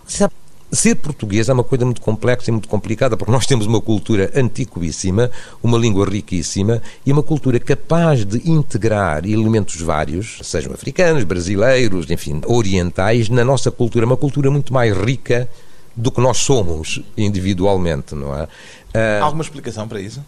Sabe, 0.07 0.33
ser 0.71 0.95
português 0.95 1.47
é 1.49 1.53
uma 1.53 1.63
coisa 1.63 1.85
muito 1.85 2.01
complexa 2.01 2.49
e 2.49 2.51
muito 2.51 2.67
complicada, 2.67 3.15
porque 3.15 3.31
nós 3.31 3.45
temos 3.45 3.65
uma 3.65 3.79
cultura 3.81 4.31
antiquíssima, 4.35 5.31
uma 5.63 5.77
língua 5.77 6.07
riquíssima 6.07 6.81
e 7.05 7.11
uma 7.11 7.23
cultura 7.23 7.59
capaz 7.59 8.25
de 8.25 8.49
integrar 8.49 9.25
elementos 9.25 9.79
vários, 9.81 10.39
sejam 10.43 10.73
africanos, 10.73 11.23
brasileiros, 11.23 12.09
enfim, 12.09 12.41
orientais, 12.45 13.29
na 13.29 13.43
nossa 13.43 13.71
cultura. 13.71 14.05
Uma 14.05 14.17
cultura 14.17 14.51
muito 14.51 14.73
mais 14.73 14.95
rica 14.95 15.49
do 15.95 16.11
que 16.11 16.19
nós 16.19 16.37
somos 16.37 17.01
individualmente, 17.17 18.13
não 18.13 18.35
é? 18.35 18.47
Ah, 18.93 19.19
Alguma 19.23 19.43
explicação 19.43 19.87
para 19.87 20.01
isso? 20.01 20.21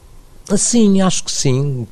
Sim, 0.56 1.02
acho 1.02 1.26
que 1.26 1.32
sim. 1.32 1.86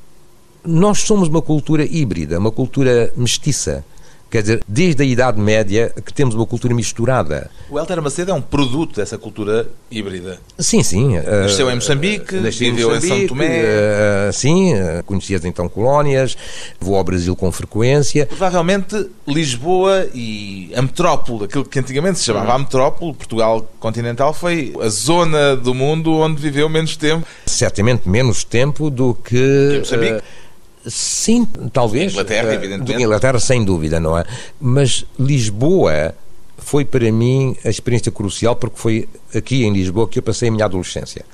Nós 0.63 0.99
somos 1.01 1.27
uma 1.27 1.41
cultura 1.41 1.83
híbrida, 1.83 2.39
uma 2.39 2.51
cultura 2.51 3.11
mestiça. 3.17 3.83
Quer 4.29 4.41
dizer, 4.41 4.63
desde 4.67 5.03
a 5.03 5.05
Idade 5.05 5.39
Média 5.39 5.93
que 6.05 6.13
temos 6.13 6.35
uma 6.35 6.45
cultura 6.45 6.73
misturada. 6.73 7.49
O 7.69 7.79
Helder 7.79 8.01
Macedo 8.01 8.31
é 8.31 8.33
um 8.33 8.41
produto 8.41 8.95
dessa 8.95 9.17
cultura 9.17 9.67
híbrida. 9.89 10.39
Sim, 10.57 10.83
sim. 10.83 11.15
Nasceu 11.17 11.69
em 11.69 11.75
Moçambique, 11.75 12.35
nasceu 12.35 12.71
viveu 12.71 12.89
em, 12.89 12.95
Moçambique, 12.95 13.15
em 13.15 13.19
São 13.19 13.27
Tomé. 13.27 13.63
Uh, 13.63 14.33
sim, 14.33 14.73
conhecia 15.05 15.39
então 15.45 15.69
colónias, 15.69 16.37
vou 16.79 16.95
ao 16.95 17.03
Brasil 17.03 17.35
com 17.35 17.51
frequência. 17.51 18.25
Provavelmente 18.25 19.09
Lisboa 19.27 20.07
e 20.13 20.71
a 20.75 20.81
metrópole, 20.81 21.45
aquilo 21.45 21.63
que 21.63 21.79
antigamente 21.79 22.19
se 22.19 22.25
chamava 22.25 22.53
a 22.53 22.59
metrópole, 22.59 23.13
Portugal 23.13 23.67
continental, 23.79 24.33
foi 24.33 24.73
a 24.81 24.89
zona 24.89 25.55
do 25.55 25.73
mundo 25.73 26.13
onde 26.13 26.41
viveu 26.41 26.67
menos 26.67 26.97
tempo. 26.97 27.25
Certamente 27.45 28.09
menos 28.09 28.43
tempo 28.43 28.89
do 28.89 29.13
que... 29.13 29.29
que 29.29 29.79
Moçambique. 29.79 30.15
Uh, 30.15 30.44
Sim, 30.87 31.47
talvez. 31.71 32.13
Inglaterra, 32.13 32.51
eh, 32.51 32.55
evidentemente. 32.55 33.03
Inglaterra, 33.03 33.39
sem 33.39 33.63
dúvida, 33.63 33.99
não 33.99 34.17
é? 34.17 34.23
Mas 34.59 35.05
Lisboa 35.19 36.13
foi 36.57 36.85
para 36.85 37.11
mim 37.11 37.55
a 37.63 37.69
experiência 37.69 38.11
crucial 38.11 38.55
porque 38.55 38.77
foi 38.77 39.09
aqui 39.33 39.63
em 39.63 39.73
Lisboa 39.73 40.07
que 40.07 40.19
eu 40.19 40.23
passei 40.23 40.49
a 40.49 40.51
minha 40.51 40.65
adolescência. 40.65 41.25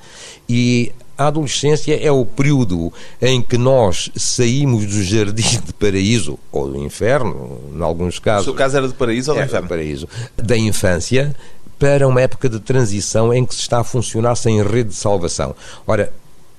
E 0.48 0.92
a 1.16 1.28
adolescência 1.28 1.94
é 1.94 2.10
o 2.10 2.24
período 2.24 2.92
em 3.20 3.40
que 3.40 3.56
nós 3.56 4.10
saímos 4.16 4.86
do 4.86 5.02
jardim 5.02 5.60
de 5.64 5.72
paraíso, 5.72 6.38
ou 6.50 6.68
do 6.68 6.78
inferno, 6.78 7.60
em 7.74 7.82
alguns 7.82 8.18
casos. 8.18 8.42
O 8.42 8.50
seu 8.50 8.54
caso 8.54 8.76
era 8.76 8.88
de 8.88 8.94
paraíso 8.94 9.30
ou 9.30 9.36
do 9.36 9.44
inferno? 9.44 9.66
Do 9.66 9.68
paraíso. 9.68 10.08
Da 10.36 10.56
infância 10.56 11.34
para 11.78 12.06
uma 12.06 12.20
época 12.20 12.48
de 12.48 12.60
transição 12.60 13.32
em 13.34 13.44
que 13.44 13.54
se 13.54 13.60
está 13.60 13.80
a 13.80 13.84
funcionar 13.84 14.36
sem 14.36 14.62
rede 14.62 14.90
de 14.90 14.94
salvação. 14.94 15.54
Ora, 15.86 16.12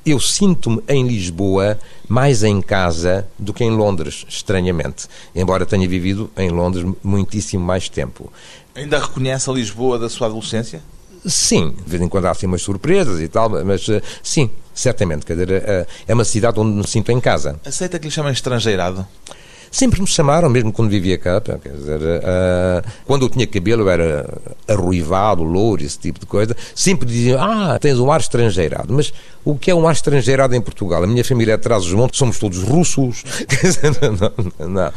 eu 0.05 0.19
sinto-me 0.19 0.83
em 0.87 1.07
Lisboa 1.07 1.79
mais 2.07 2.43
em 2.43 2.61
casa 2.61 3.27
do 3.39 3.53
que 3.53 3.63
em 3.63 3.71
Londres, 3.71 4.25
estranhamente, 4.27 5.07
embora 5.33 5.65
tenha 5.65 5.87
vivido 5.87 6.29
em 6.37 6.49
Londres 6.49 6.85
muitíssimo 7.03 7.63
mais 7.63 7.89
tempo. 7.89 8.31
Ainda 8.75 8.99
reconhece 8.99 9.49
a 9.49 9.53
Lisboa 9.53 9.97
da 9.97 10.09
sua 10.09 10.27
adolescência? 10.27 10.81
Sim, 11.25 11.73
de 11.85 11.89
vez 11.89 12.01
em 12.01 12.09
quando 12.09 12.25
há 12.25 12.31
assim 12.31 12.45
umas 12.45 12.61
surpresas 12.61 13.21
e 13.21 13.27
tal, 13.29 13.49
mas 13.63 13.87
eh, 13.87 14.01
sim, 14.21 14.49
certamente. 14.73 15.25
Quer 15.25 15.33
dizer, 15.33 15.51
eh, 15.51 15.87
é 16.05 16.13
uma 16.13 16.25
cidade 16.25 16.59
onde 16.59 16.75
me 16.75 16.85
sinto 16.85 17.11
em 17.11 17.19
casa. 17.21 17.59
Aceita 17.65 17.97
que 17.97 18.05
lhe 18.05 18.11
chamem 18.11 18.33
estrangeirado? 18.33 19.07
Sempre 19.73 19.99
me 20.01 20.05
chamaram, 20.05 20.51
mesmo 20.51 20.71
quando 20.71 20.91
vivia 20.91 21.17
cá. 21.17 21.41
Quer 21.41 21.73
dizer, 21.73 21.99
uh, 21.99 22.87
quando 23.05 23.25
eu 23.25 23.29
tinha 23.29 23.47
cabelo, 23.47 23.81
eu 23.81 23.89
era 23.89 24.37
arruivado, 24.67 25.41
louro, 25.41 25.83
esse 25.83 25.97
tipo 25.97 26.19
de 26.19 26.27
coisa. 26.27 26.55
Sempre 26.75 27.07
diziam, 27.07 27.41
ah, 27.41 27.79
tens 27.79 27.97
um 27.97 28.11
ar 28.11 28.19
estrangeirado. 28.19 28.93
Mas 28.93 29.11
o 29.43 29.57
que 29.57 29.71
é 29.71 29.75
um 29.75 29.87
ar 29.87 29.93
estrangeirado 29.93 30.53
em 30.53 30.61
Portugal? 30.61 31.03
A 31.03 31.07
minha 31.07 31.25
família 31.25 31.53
é 31.53 31.57
de 31.57 31.63
trás 31.63 31.85
dos 31.85 31.93
montes, 31.93 32.19
somos 32.19 32.37
todos 32.37 32.61
russos. 32.61 33.23
não, 34.61 34.69
não. 34.69 34.93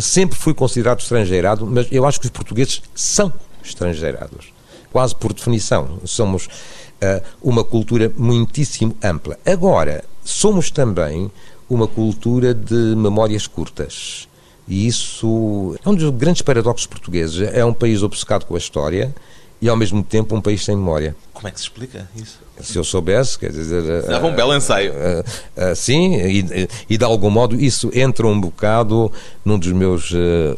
Sempre 0.00 0.38
fui 0.38 0.54
considerado 0.54 1.00
estrangeirado, 1.00 1.66
mas 1.66 1.88
eu 1.90 2.06
acho 2.06 2.20
que 2.20 2.26
os 2.26 2.30
portugueses 2.30 2.80
são 2.94 3.32
estrangeirados. 3.64 4.52
Quase 4.92 5.12
por 5.12 5.32
definição. 5.32 5.98
Somos 6.04 6.46
uh, 6.46 7.20
uma 7.42 7.64
cultura 7.64 8.12
muitíssimo 8.16 8.96
ampla. 9.02 9.36
Agora, 9.44 10.04
somos 10.22 10.70
também 10.70 11.32
uma 11.70 11.86
cultura 11.86 12.52
de 12.52 12.74
memórias 12.74 13.46
curtas. 13.46 14.28
E 14.66 14.86
isso 14.86 15.76
é 15.84 15.88
um 15.88 15.94
dos 15.94 16.10
grandes 16.10 16.42
paradoxos 16.42 16.86
portugueses. 16.86 17.48
É 17.52 17.64
um 17.64 17.72
país 17.72 18.02
obcecado 18.02 18.44
com 18.44 18.56
a 18.56 18.58
história 18.58 19.14
e, 19.62 19.68
ao 19.68 19.76
mesmo 19.76 20.02
tempo, 20.02 20.34
um 20.34 20.40
país 20.40 20.64
sem 20.64 20.76
memória. 20.76 21.14
Como 21.32 21.48
é 21.48 21.50
que 21.50 21.58
se 21.58 21.64
explica 21.64 22.08
isso? 22.14 22.38
Se 22.60 22.76
eu 22.76 22.84
soubesse, 22.84 23.38
quer 23.38 23.50
dizer. 23.50 24.02
Dava 24.02 24.26
um 24.26 24.34
belo 24.34 24.54
ensaio. 24.54 24.92
Uh, 24.92 25.72
uh, 25.72 25.76
sim, 25.76 26.14
e, 26.16 26.68
e, 26.90 26.98
de 26.98 27.04
algum 27.04 27.30
modo 27.30 27.58
isso 27.58 27.90
entra 27.94 28.26
um 28.26 28.38
bocado 28.38 29.10
num 29.44 29.58
dos 29.58 29.72
meus 29.72 30.12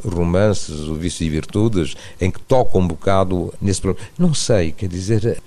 romances, 0.05 0.81
O 0.89 0.95
Vício 0.95 1.25
e 1.25 1.31
Virtudes, 1.31 1.95
em 2.21 2.31
que 2.31 2.41
toca 2.41 2.77
um 2.77 2.87
bocado 2.87 3.55
nesse 3.61 3.81
problema. 3.81 4.09
Não 4.19 4.35
sei, 4.35 4.73
quer 4.73 4.89
dizer, 4.89 5.41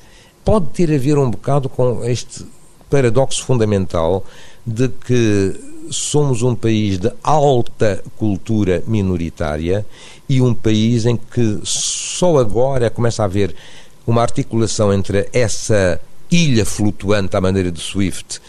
pode 0.43 0.67
ter 0.67 0.93
a 0.93 0.97
ver 0.97 1.17
um 1.17 1.29
bocado 1.29 1.67
com 1.67 2.03
este 2.05 2.45
paradoxo 2.89 3.43
fundamental 3.43 4.23
de 4.65 4.89
que 4.89 5.59
somos 5.91 6.41
um 6.41 6.55
país 6.55 6.97
de 6.97 7.11
alta 7.23 8.03
cultura 8.17 8.83
minoritária 8.87 9.85
e 10.27 10.41
um 10.41 10.53
país 10.53 11.05
em 11.05 11.15
que 11.15 11.59
só 11.63 12.37
agora 12.37 12.89
começa 12.89 13.21
a 13.21 13.25
haver 13.25 13.55
uma 14.07 14.21
articulação 14.21 14.93
entre 14.93 15.29
essa 15.31 15.99
ilha 16.31 16.65
flutuante 16.65 17.35
à 17.35 17.41
maneira 17.41 17.71
de 17.71 17.79
Swift 17.79 18.41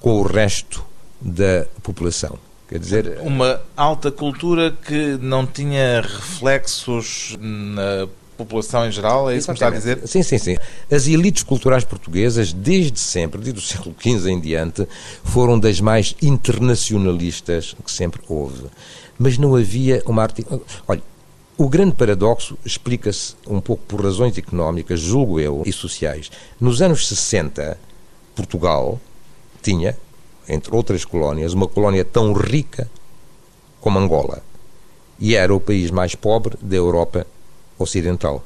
com 0.00 0.20
o 0.20 0.22
resto 0.22 0.84
da 1.20 1.66
população. 1.82 2.38
Quer 2.68 2.78
dizer, 2.78 3.18
uma 3.22 3.60
alta 3.76 4.12
cultura 4.12 4.70
que 4.70 5.18
não 5.20 5.44
tinha 5.44 6.00
reflexos 6.00 7.36
na 7.40 8.08
população 8.44 8.86
em 8.86 8.90
geral, 8.90 9.30
é 9.30 9.36
isso 9.36 9.46
que 9.46 9.52
me 9.52 9.56
está 9.56 9.68
a 9.68 9.70
dizer? 9.70 10.00
Sim, 10.06 10.22
sim, 10.22 10.38
sim. 10.38 10.56
As 10.90 11.06
elites 11.06 11.42
culturais 11.42 11.84
portuguesas, 11.84 12.52
desde 12.52 12.98
sempre, 12.98 13.40
desde 13.40 13.60
o 13.60 13.62
século 13.62 13.94
XV 13.98 14.30
em 14.30 14.40
diante, 14.40 14.86
foram 15.22 15.58
das 15.58 15.80
mais 15.80 16.14
internacionalistas 16.22 17.74
que 17.84 17.90
sempre 17.90 18.20
houve. 18.28 18.64
Mas 19.18 19.36
não 19.36 19.54
havia 19.54 20.02
uma 20.06 20.22
arte. 20.22 20.46
Olha, 20.88 21.02
o 21.58 21.68
grande 21.68 21.94
paradoxo 21.94 22.56
explica-se 22.64 23.34
um 23.46 23.60
pouco 23.60 23.84
por 23.86 24.02
razões 24.02 24.38
económicas, 24.38 24.98
julgo 25.00 25.38
eu, 25.38 25.62
e 25.66 25.72
sociais. 25.72 26.30
Nos 26.58 26.80
anos 26.80 27.06
60, 27.06 27.78
Portugal 28.34 28.98
tinha, 29.60 29.96
entre 30.48 30.74
outras 30.74 31.04
colónias, 31.04 31.52
uma 31.52 31.68
colónia 31.68 32.04
tão 32.04 32.32
rica 32.32 32.90
como 33.80 33.98
Angola. 33.98 34.42
E 35.18 35.34
era 35.34 35.54
o 35.54 35.60
país 35.60 35.90
mais 35.90 36.14
pobre 36.14 36.56
da 36.62 36.76
Europa 36.76 37.26
Ocidental. 37.82 38.44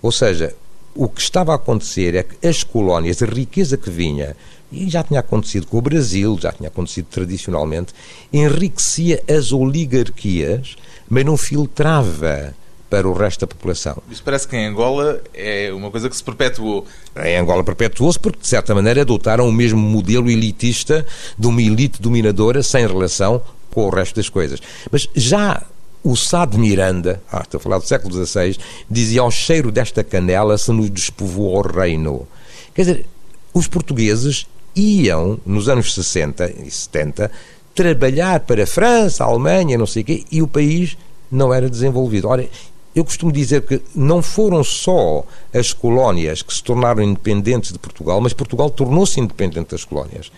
Ou 0.00 0.10
seja, 0.12 0.54
o 0.94 1.08
que 1.08 1.20
estava 1.20 1.52
a 1.52 1.56
acontecer 1.56 2.14
é 2.14 2.22
que 2.22 2.46
as 2.46 2.62
colónias, 2.62 3.22
a 3.22 3.26
riqueza 3.26 3.76
que 3.76 3.90
vinha, 3.90 4.36
e 4.72 4.88
já 4.88 5.02
tinha 5.02 5.20
acontecido 5.20 5.66
com 5.66 5.78
o 5.78 5.82
Brasil, 5.82 6.38
já 6.40 6.52
tinha 6.52 6.68
acontecido 6.68 7.06
tradicionalmente, 7.06 7.92
enriquecia 8.32 9.22
as 9.28 9.52
oligarquias, 9.52 10.76
mas 11.08 11.24
não 11.24 11.36
filtrava 11.36 12.54
para 12.88 13.08
o 13.08 13.12
resto 13.12 13.40
da 13.40 13.46
população. 13.46 14.02
Isso 14.10 14.22
parece 14.22 14.48
que 14.48 14.56
em 14.56 14.66
Angola 14.66 15.22
é 15.32 15.72
uma 15.72 15.90
coisa 15.90 16.10
que 16.10 16.16
se 16.16 16.24
perpetuou. 16.24 16.84
Em 17.16 17.36
Angola 17.36 17.62
perpetuou-se 17.62 18.18
porque, 18.18 18.40
de 18.40 18.48
certa 18.48 18.74
maneira, 18.74 19.02
adotaram 19.02 19.48
o 19.48 19.52
mesmo 19.52 19.78
modelo 19.78 20.28
elitista 20.28 21.06
de 21.38 21.46
uma 21.46 21.62
elite 21.62 22.02
dominadora 22.02 22.62
sem 22.64 22.84
relação 22.84 23.40
com 23.70 23.86
o 23.86 23.90
resto 23.90 24.16
das 24.16 24.28
coisas. 24.28 24.60
Mas 24.90 25.08
já 25.14 25.64
o 26.02 26.16
Sá 26.16 26.44
de 26.44 26.58
Miranda, 26.58 27.22
ah, 27.30 27.42
estou 27.42 27.58
a 27.58 27.62
falar 27.62 27.78
do 27.78 27.86
século 27.86 28.14
XVI, 28.14 28.56
dizia 28.90 29.20
ao 29.20 29.30
cheiro 29.30 29.70
desta 29.70 30.02
canela 30.02 30.56
se 30.56 30.72
nos 30.72 30.90
despovoou 30.90 31.58
o 31.58 31.62
reino. 31.62 32.26
Quer 32.74 32.82
dizer, 32.82 33.06
os 33.52 33.66
portugueses 33.66 34.46
iam, 34.74 35.38
nos 35.44 35.68
anos 35.68 35.94
60 35.94 36.52
e 36.66 36.70
70, 36.70 37.30
trabalhar 37.74 38.40
para 38.40 38.64
a 38.64 38.66
França, 38.66 39.24
a 39.24 39.26
Alemanha, 39.26 39.76
não 39.76 39.86
sei 39.86 40.02
o 40.02 40.04
quê, 40.06 40.24
e 40.30 40.40
o 40.40 40.48
país 40.48 40.96
não 41.30 41.52
era 41.52 41.68
desenvolvido. 41.68 42.28
Ora, 42.28 42.48
eu 42.94 43.04
costumo 43.04 43.30
dizer 43.30 43.62
que 43.62 43.80
não 43.94 44.22
foram 44.22 44.64
só 44.64 45.24
as 45.52 45.72
colónias 45.72 46.42
que 46.42 46.52
se 46.52 46.62
tornaram 46.62 47.02
independentes 47.02 47.72
de 47.72 47.78
Portugal, 47.78 48.20
mas 48.20 48.32
Portugal 48.32 48.70
tornou-se 48.70 49.20
independente 49.20 49.70
das 49.70 49.84
colónias. 49.84 50.32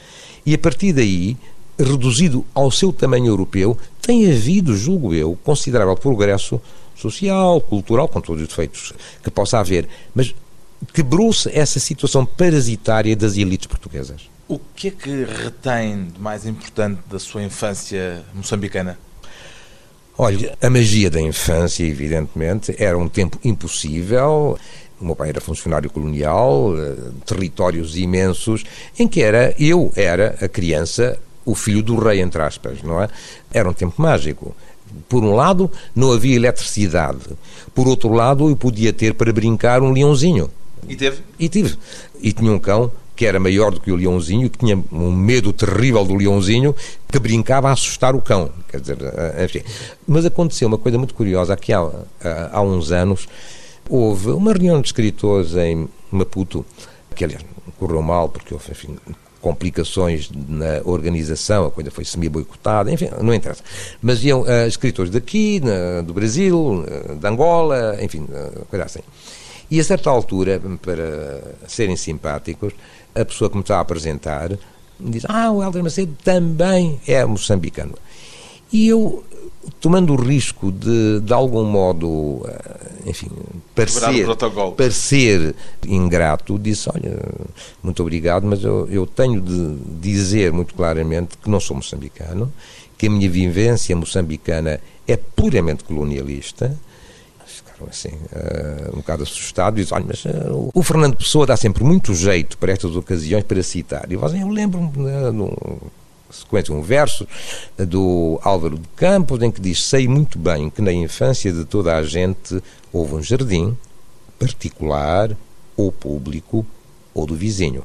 E 0.45 0.55
a 0.55 0.59
partir 0.59 0.93
daí 0.93 1.37
reduzido 1.79 2.45
ao 2.55 2.71
seu 2.71 2.93
tamanho 2.93 3.27
europeu, 3.27 3.77
tem 4.01 4.31
havido, 4.31 4.77
julgo 4.77 5.15
eu, 5.15 5.39
considerável 5.43 5.97
progresso 5.97 6.61
social, 6.95 7.61
cultural, 7.61 8.09
com 8.09 8.21
todos 8.21 8.43
os 8.43 8.49
defeitos 8.49 8.93
que 9.23 9.31
possa 9.31 9.59
haver, 9.59 9.89
mas 10.15 10.35
quebrou-se 10.93 11.49
essa 11.51 11.81
situação 11.81 12.25
parasitária 12.25 13.15
das 13.17 13.37
elites 13.37 13.67
portuguesas. 13.67 14.23
O 14.49 14.59
que 14.77 14.89
é 14.89 14.91
que 14.91 15.25
retém 15.25 16.09
de 16.09 16.21
mais 16.21 16.47
importante 16.47 17.01
da 17.11 17.19
sua 17.19 17.43
infância 17.43 18.23
moçambicana? 18.35 18.99
Olha, 20.19 20.57
a 20.61 20.69
magia 20.69 21.09
da 21.09 21.21
infância, 21.21 21.85
evidentemente, 21.85 22.75
era 22.79 22.99
um 22.99 23.09
tempo 23.09 23.39
impossível. 23.43 24.59
O 25.01 25.05
meu 25.05 25.17
pai 25.17 25.31
era 25.31 25.41
funcionário 25.41 25.91
colonial, 25.91 26.75
eh, 26.79 26.97
territórios 27.25 27.97
imensos, 27.97 28.63
em 28.99 29.09
que 29.09 29.23
era, 29.23 29.55
eu 29.59 29.91
era 29.97 30.37
a 30.41 30.49
criança 30.49 31.19
o 31.45 31.55
filho 31.55 31.83
do 31.83 31.99
rei, 31.99 32.21
entre 32.21 32.43
aspas, 32.43 32.83
não 32.83 33.03
é? 33.03 33.09
Era 33.53 33.69
um 33.69 33.73
tempo 33.73 34.01
mágico. 34.01 34.55
Por 35.09 35.25
um 35.25 35.35
lado, 35.35 35.71
não 35.95 36.13
havia 36.13 36.37
eletricidade. 36.37 37.21
Por 37.75 37.89
outro 37.89 38.13
lado, 38.13 38.49
eu 38.49 38.57
podia 38.57 38.93
ter 38.93 39.15
para 39.15 39.33
brincar 39.33 39.83
um 39.83 39.93
leãozinho. 39.93 40.51
E 40.89 40.97
teve? 40.97 41.23
E 41.39 41.49
tive. 41.49 41.77
E 42.21 42.33
tinha 42.33 42.53
um 42.53 42.59
cão 42.59 42.91
que 43.15 43.27
era 43.27 43.39
maior 43.39 43.71
do 43.71 43.81
que 43.81 43.93
o 43.93 43.97
leãozinho, 43.97 44.49
que 44.51 44.59
tinha 44.59 44.83
um 44.91 45.13
medo 45.13 45.53
terrível 45.53 46.05
do 46.05 46.15
leãozinho, 46.15 46.75
que 47.11 47.19
brincava 47.19 47.69
a 47.69 47.73
assustar 47.73 48.15
o 48.15 48.21
cão. 48.21 48.51
Quer 48.69 48.81
dizer, 48.81 48.99
eh, 49.01 49.45
enfim. 49.45 49.63
Mas 50.07 50.25
aconteceu 50.25 50.67
uma 50.67 50.79
coisa 50.79 50.99
muito 50.99 51.15
curiosa. 51.15 51.53
Aqui 51.55 51.73
há, 51.73 51.89
há 52.53 52.61
uns 52.61 52.91
anos 52.91 53.29
houve 53.89 54.31
uma 54.31 54.53
reunião 54.53 54.81
de 54.81 54.89
escritores 54.89 55.55
em 55.55 55.89
Maputo, 56.11 56.65
que 57.15 57.25
aliás 57.25 57.45
correu 57.79 58.03
mal, 58.03 58.29
porque 58.29 58.55
houve, 58.55 58.71
enfim, 58.71 58.97
complicações 59.43 60.31
na 60.49 60.81
organização, 60.85 61.67
a 61.67 61.71
coisa 61.71 61.91
foi 61.91 62.05
semi-boicotada, 62.05 62.91
enfim, 62.91 63.11
não 63.21 63.35
interessa. 63.35 63.63
Mas 64.01 64.25
iam 64.25 64.43
uh, 64.43 64.67
escritores 64.69 65.11
daqui, 65.11 65.61
na, 65.61 66.01
do 66.01 66.15
Brasil, 66.15 66.57
uh, 66.57 67.17
de 67.17 67.27
Angola, 67.27 67.99
enfim, 68.01 68.21
uh, 68.21 68.65
coisa 68.67 68.87
assim. 68.87 69.01
E 69.69 69.81
a 69.81 69.85
certa 69.85 70.09
altura, 70.09 70.63
para 70.81 71.43
serem 71.67 71.97
simpáticos, 71.97 72.73
a 73.15 73.25
pessoa 73.25 73.51
que 73.51 73.57
me 73.57 73.63
está 73.63 73.79
a 73.79 73.81
apresentar 73.81 74.57
diz: 75.01 75.25
Ah, 75.29 75.51
o 75.51 75.63
Helder 75.63 75.83
Macedo 75.83 76.17
também 76.23 77.01
é 77.07 77.25
moçambicano. 77.25 77.95
E 78.73 78.87
eu 78.87 79.25
tomando 79.81 80.13
o 80.13 80.17
risco 80.17 80.71
de, 80.71 81.21
de 81.21 81.33
algum 81.33 81.65
modo, 81.65 82.43
eh, 82.47 83.11
enfim, 83.11 83.29
parecer, 83.75 84.27
parecer 84.77 85.55
ingrato, 85.87 86.59
disse, 86.59 86.89
olha, 86.89 87.19
muito 87.83 88.01
obrigado, 88.03 88.47
mas 88.47 88.63
eu, 88.63 88.89
eu 88.89 89.07
tenho 89.07 89.41
de 89.41 89.77
dizer 90.01 90.53
muito 90.53 90.75
claramente 90.75 91.37
que 91.37 91.51
não 91.51 91.61
sou 91.61 91.77
moçambicano, 91.77 92.53
que 92.97 93.07
a 93.07 93.11
minha 93.11 93.29
vivência 93.29 93.95
moçambicana 93.97 94.81
é 95.07 95.17
puramente 95.17 95.85
colonialista, 95.85 96.77
ficaram 97.45 97.89
assim, 97.89 98.09
uh, 98.11 98.93
um 98.93 98.97
bocado 98.99 99.23
assustados, 99.23 99.81
e 99.81 99.83
dizem, 99.83 99.97
olha, 99.97 100.07
mas 100.09 100.25
uh, 100.25 100.71
o 100.73 100.83
Fernando 100.83 101.17
Pessoa 101.17 101.47
dá 101.47 101.57
sempre 101.57 101.85
muito 101.85 102.15
jeito 102.15 102.57
para 102.59 102.73
estas 102.73 102.97
ocasiões 102.97 103.45
para 103.45 103.63
citar. 103.63 104.07
E 104.11 104.15
eu 104.15 104.49
lembro-me 104.49 104.89
uh, 104.89 105.93
sequência, 106.33 106.75
um 106.75 106.83
verso 106.83 107.27
do 107.77 108.41
Álvaro 108.43 108.79
de 108.79 108.89
Campos, 108.97 109.43
em 109.43 109.51
que 109.51 109.61
diz: 109.61 109.85
Sei 109.85 110.09
muito 110.09 110.39
bem 110.39 110.71
que 110.71 110.83
na 110.83 110.93
infância 110.93 111.53
de 111.53 111.65
toda 111.65 111.97
a 111.97 112.03
gente 112.03 112.63
houve 112.93 113.15
um 113.15 113.23
jardim, 113.23 113.77
particular 114.39 115.37
ou 115.77 115.93
público, 115.93 116.67
ou 117.15 117.27
do 117.27 117.35
vizinho. 117.35 117.85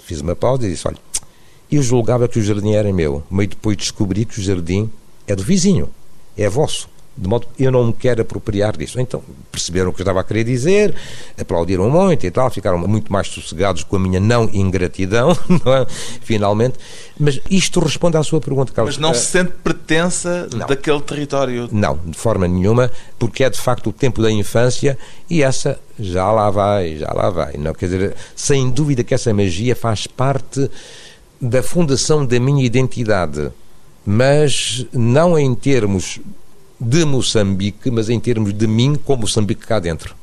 Fiz 0.00 0.20
uma 0.20 0.36
pausa 0.36 0.66
e 0.66 0.70
disse: 0.70 0.86
Olha, 0.86 0.98
eu 1.70 1.82
julgava 1.82 2.28
que 2.28 2.38
o 2.38 2.42
jardim 2.42 2.72
era 2.72 2.92
meu, 2.92 3.22
mas 3.30 3.48
depois 3.48 3.76
descobri 3.76 4.24
que 4.24 4.38
o 4.38 4.42
jardim 4.42 4.90
é 5.26 5.36
do 5.36 5.42
vizinho, 5.42 5.88
é 6.36 6.48
vosso 6.48 6.88
de 7.16 7.28
modo 7.28 7.46
que 7.54 7.64
eu 7.64 7.70
não 7.70 7.88
me 7.88 7.92
quero 7.92 8.22
apropriar 8.22 8.76
disso. 8.76 9.00
Então 9.00 9.22
perceberam 9.50 9.90
o 9.90 9.92
que 9.92 10.00
eu 10.00 10.04
estava 10.04 10.20
a 10.20 10.24
querer 10.24 10.44
dizer, 10.44 10.94
aplaudiram 11.38 11.90
muito 11.90 12.24
e 12.24 12.30
tal, 12.30 12.50
ficaram 12.50 12.78
muito 12.78 13.12
mais 13.12 13.28
sossegados 13.28 13.84
com 13.84 13.96
a 13.96 13.98
minha 13.98 14.18
não 14.18 14.48
ingratidão, 14.52 15.36
não 15.64 15.74
é? 15.74 15.86
finalmente. 16.22 16.78
Mas 17.18 17.40
isto 17.50 17.80
responde 17.80 18.16
à 18.16 18.22
sua 18.22 18.40
pergunta, 18.40 18.72
Carlos. 18.72 18.96
Mas 18.96 19.02
não 19.02 19.12
se 19.12 19.26
sente 19.26 19.52
pertença 19.62 20.48
não. 20.54 20.66
daquele 20.66 21.00
território? 21.02 21.68
Não, 21.70 21.98
de 22.04 22.16
forma 22.16 22.48
nenhuma, 22.48 22.90
porque 23.18 23.44
é 23.44 23.50
de 23.50 23.60
facto 23.60 23.88
o 23.88 23.92
tempo 23.92 24.22
da 24.22 24.30
infância 24.30 24.96
e 25.28 25.42
essa 25.42 25.78
já 25.98 26.30
lá 26.32 26.50
vai, 26.50 26.96
já 26.96 27.12
lá 27.12 27.28
vai. 27.28 27.54
Não, 27.58 27.74
quer 27.74 27.86
dizer, 27.86 28.16
sem 28.34 28.70
dúvida 28.70 29.04
que 29.04 29.12
essa 29.12 29.34
magia 29.34 29.76
faz 29.76 30.06
parte 30.06 30.70
da 31.40 31.62
fundação 31.62 32.24
da 32.24 32.38
minha 32.38 32.64
identidade, 32.64 33.50
mas 34.04 34.86
não 34.92 35.38
em 35.38 35.54
termos 35.54 36.20
de 36.80 37.04
Moçambique, 37.04 37.90
mas 37.90 38.08
em 38.08 38.18
termos 38.18 38.54
de 38.54 38.66
mim 38.66 38.94
como 39.04 39.22
Moçambique 39.22 39.66
cá 39.66 39.78
dentro. 39.78 40.14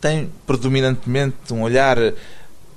Tem 0.00 0.30
predominantemente 0.46 1.52
um 1.52 1.62
olhar 1.62 1.96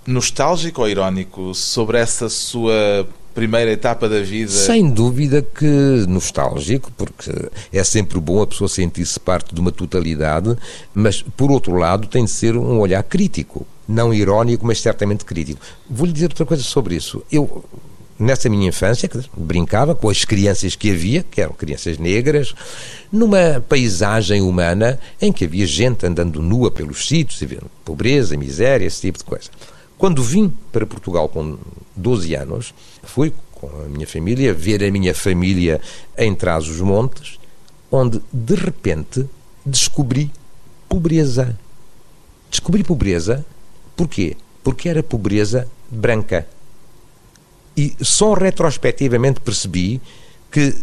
nostálgico 0.06 0.82
ou 0.82 0.90
irónico 0.90 1.54
sobre 1.54 1.98
essa 1.98 2.30
sua 2.30 3.08
primeira 3.36 3.72
etapa 3.72 4.10
da 4.10 4.22
vida? 4.22 4.52
Sem 4.52 4.90
dúvida 4.90 5.44
que 5.44 6.06
nostálgico, 6.08 6.92
porque 6.98 7.32
é 7.72 7.84
sempre 7.84 8.20
bom 8.20 8.42
a 8.42 8.48
pessoa 8.48 8.68
sentir-se 8.68 9.20
parte 9.20 9.54
de 9.54 9.62
uma 9.62 9.72
totalidade, 9.72 10.58
mas 10.92 11.22
por 11.22 11.52
outro 11.52 11.76
lado 11.76 12.08
tem 12.08 12.26
de 12.26 12.32
ser 12.32 12.58
um 12.58 12.80
olhar 12.80 13.04
crítico, 13.04 13.68
não 13.88 14.12
irónico, 14.12 14.66
mas 14.66 14.82
certamente 14.82 15.24
crítico. 15.24 15.62
Vou-lhe 15.88 16.12
dizer 16.12 16.26
outra 16.26 16.48
coisa 16.48 16.64
sobre 16.64 16.96
isso. 16.96 17.22
Eu 17.32 17.64
nessa 18.20 18.50
minha 18.50 18.70
infância, 18.70 19.10
brincava 19.36 19.94
com 19.96 20.10
as 20.10 20.26
crianças 20.26 20.76
que 20.76 20.92
havia, 20.92 21.24
que 21.24 21.42
eram 21.42 21.54
crianças 21.54 21.98
negras, 21.98 22.54
numa 23.12 23.64
paisagem 23.68 24.42
humana 24.42 25.00
em 25.22 25.32
que 25.32 25.46
havia 25.46 25.66
gente 25.66 26.06
andando 26.06 26.42
nua 26.42 26.72
pelos 26.72 27.08
sítios, 27.08 27.42
pobreza, 27.86 28.36
miséria, 28.38 28.86
esse 28.86 29.02
tipo 29.02 29.18
de 29.18 29.24
coisa. 29.24 29.50
Quando 29.98 30.24
vim 30.24 30.54
para 30.72 30.86
Portugal 30.86 31.28
com 31.30 31.58
12 31.96 32.36
anos, 32.36 32.74
fui 33.04 33.34
com 33.52 33.68
a 33.68 33.88
minha 33.88 34.08
família 34.08 34.54
ver 34.54 34.84
a 34.84 34.92
minha 34.92 35.14
família 35.14 35.82
em 36.18 36.34
Trás-os-Montes, 36.36 37.40
onde 37.92 38.22
de 38.32 38.56
repente 38.56 39.26
descobri 39.66 40.32
pobreza. 40.88 41.58
Descobri 42.50 42.84
pobreza, 42.84 43.46
porquê? 43.96 44.38
porque 44.68 44.90
era 44.90 45.02
pobreza 45.02 45.66
branca. 45.90 46.46
E 47.78 47.96
só 48.02 48.34
retrospectivamente 48.34 49.40
percebi 49.40 50.02
que 50.52 50.76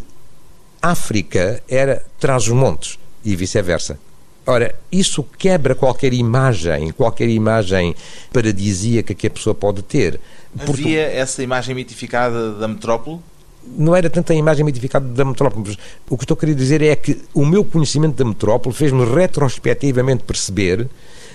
África 0.81 1.61
era 1.69 2.05
trás 2.21 2.45
os 2.45 2.51
montes 2.51 2.99
e 3.25 3.35
vice-versa. 3.35 3.99
Ora, 4.47 4.75
isso 4.93 5.25
quebra 5.39 5.75
qualquer 5.75 6.13
imagem, 6.13 6.93
qualquer 6.93 7.29
imagem 7.29 7.95
paradisíaca 8.31 9.15
que 9.15 9.27
a 9.27 9.31
pessoa 9.31 9.55
pode 9.55 9.83
ter. 9.83 10.21
Havia 10.59 11.01
essa 11.01 11.43
imagem 11.43 11.75
mitificada 11.75 12.53
da 12.53 12.69
metrópole? 12.69 13.21
Não 13.67 13.97
era 13.97 14.11
tanto 14.11 14.33
a 14.33 14.37
imagem 14.37 14.63
mitificada 14.63 15.07
da 15.09 15.25
metrópole. 15.25 15.65
Mas 15.67 15.79
o 16.11 16.19
que 16.19 16.25
estou 16.25 16.35
a 16.35 16.39
querer 16.39 16.55
dizer 16.55 16.83
é 16.83 16.95
que 16.95 17.23
o 17.33 17.47
meu 17.47 17.65
conhecimento 17.65 18.17
da 18.17 18.25
metrópole 18.25 18.75
fez-me 18.75 19.07
retrospectivamente 19.07 20.23
perceber 20.25 20.87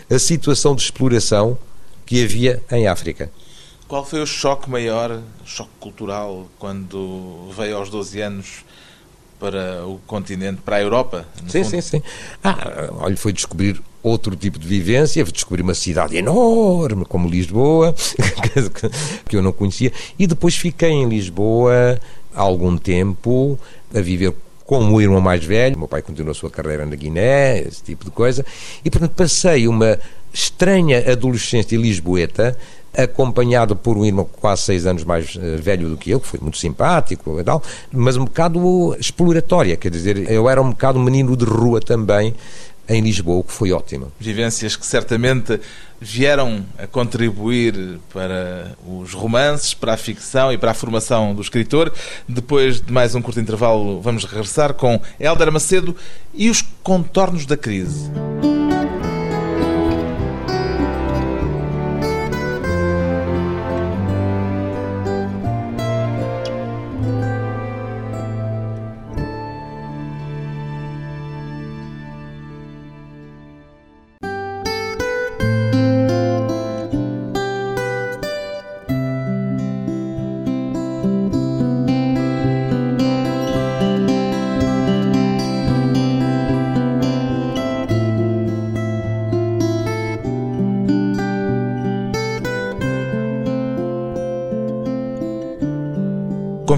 a 0.07 0.19
situação 0.19 0.75
de 0.75 0.83
exploração 0.83 1.57
que 2.05 2.23
havia 2.23 2.61
em 2.71 2.87
África. 2.87 3.31
Qual 3.89 4.05
foi 4.05 4.21
o 4.21 4.25
choque 4.25 4.69
maior, 4.69 5.19
choque 5.43 5.71
cultural, 5.79 6.47
quando 6.59 7.49
veio 7.57 7.75
aos 7.75 7.89
12 7.89 8.21
anos 8.21 8.63
para 9.39 9.83
o 9.83 9.99
continente, 10.05 10.61
para 10.61 10.75
a 10.75 10.81
Europa. 10.81 11.25
Sim, 11.47 11.63
fundo. 11.63 11.71
sim, 11.71 11.81
sim. 11.81 12.03
Ah, 12.43 12.89
olha, 12.99 13.17
foi 13.17 13.33
descobrir 13.33 13.81
outro 14.03 14.35
tipo 14.35 14.59
de 14.59 14.67
vivência, 14.67 15.25
foi 15.25 15.33
descobrir 15.33 15.63
uma 15.63 15.73
cidade 15.73 16.15
enorme 16.15 17.03
como 17.03 17.27
Lisboa, 17.27 17.95
que 19.27 19.35
eu 19.35 19.41
não 19.41 19.51
conhecia, 19.51 19.91
e 20.19 20.27
depois 20.27 20.55
fiquei 20.55 20.91
em 20.91 21.09
Lisboa 21.09 21.99
há 22.35 22.41
algum 22.41 22.77
tempo 22.77 23.57
a 23.91 24.01
viver 24.01 24.35
com 24.65 24.93
o 24.93 25.01
irmão 25.01 25.19
mais 25.19 25.43
velho, 25.43 25.79
meu 25.79 25.87
pai 25.87 26.03
continuou 26.03 26.29
a 26.29 26.35
sua 26.35 26.51
carreira 26.51 26.85
na 26.85 26.95
Guiné, 26.95 27.61
esse 27.61 27.81
tipo 27.81 28.05
de 28.05 28.11
coisa, 28.11 28.45
e 28.85 28.91
portanto 28.91 29.15
passei 29.15 29.67
uma 29.67 29.97
estranha 30.31 31.11
adolescência 31.11 31.75
lisboeta 31.75 32.55
acompanhado 32.95 33.75
por 33.75 33.97
um 33.97 34.05
irmão 34.05 34.27
quase 34.39 34.63
seis 34.63 34.85
anos 34.85 35.03
mais 35.03 35.35
uh, 35.35 35.57
velho 35.61 35.89
do 35.89 35.97
que 35.97 36.09
eu, 36.09 36.19
que 36.19 36.27
foi 36.27 36.39
muito 36.39 36.57
simpático 36.57 37.39
e 37.39 37.43
tal, 37.43 37.61
mas 37.91 38.17
um 38.17 38.25
bocado 38.25 38.95
exploratória, 38.99 39.77
quer 39.77 39.91
dizer, 39.91 40.29
eu 40.29 40.49
era 40.49 40.61
um 40.61 40.71
bocado 40.71 40.99
menino 40.99 41.35
de 41.35 41.45
rua 41.45 41.79
também 41.79 42.33
em 42.89 43.01
Lisboa, 43.01 43.39
o 43.39 43.43
que 43.43 43.53
foi 43.53 43.71
ótimo. 43.71 44.11
Vivências 44.19 44.75
que 44.75 44.85
certamente 44.85 45.61
vieram 46.01 46.65
a 46.77 46.87
contribuir 46.87 47.99
para 48.11 48.75
os 48.85 49.13
romances, 49.13 49.75
para 49.75 49.93
a 49.93 49.97
ficção 49.97 50.51
e 50.51 50.57
para 50.57 50.71
a 50.71 50.73
formação 50.73 51.35
do 51.35 51.41
escritor. 51.41 51.93
Depois 52.27 52.81
de 52.81 52.91
mais 52.91 53.13
um 53.13 53.21
curto 53.21 53.39
intervalo, 53.39 54.01
vamos 54.01 54.25
regressar 54.25 54.73
com 54.73 54.99
Hélder 55.19 55.51
Macedo 55.51 55.95
e 56.33 56.49
os 56.49 56.63
contornos 56.81 57.45
da 57.45 57.55
crise. 57.55 58.09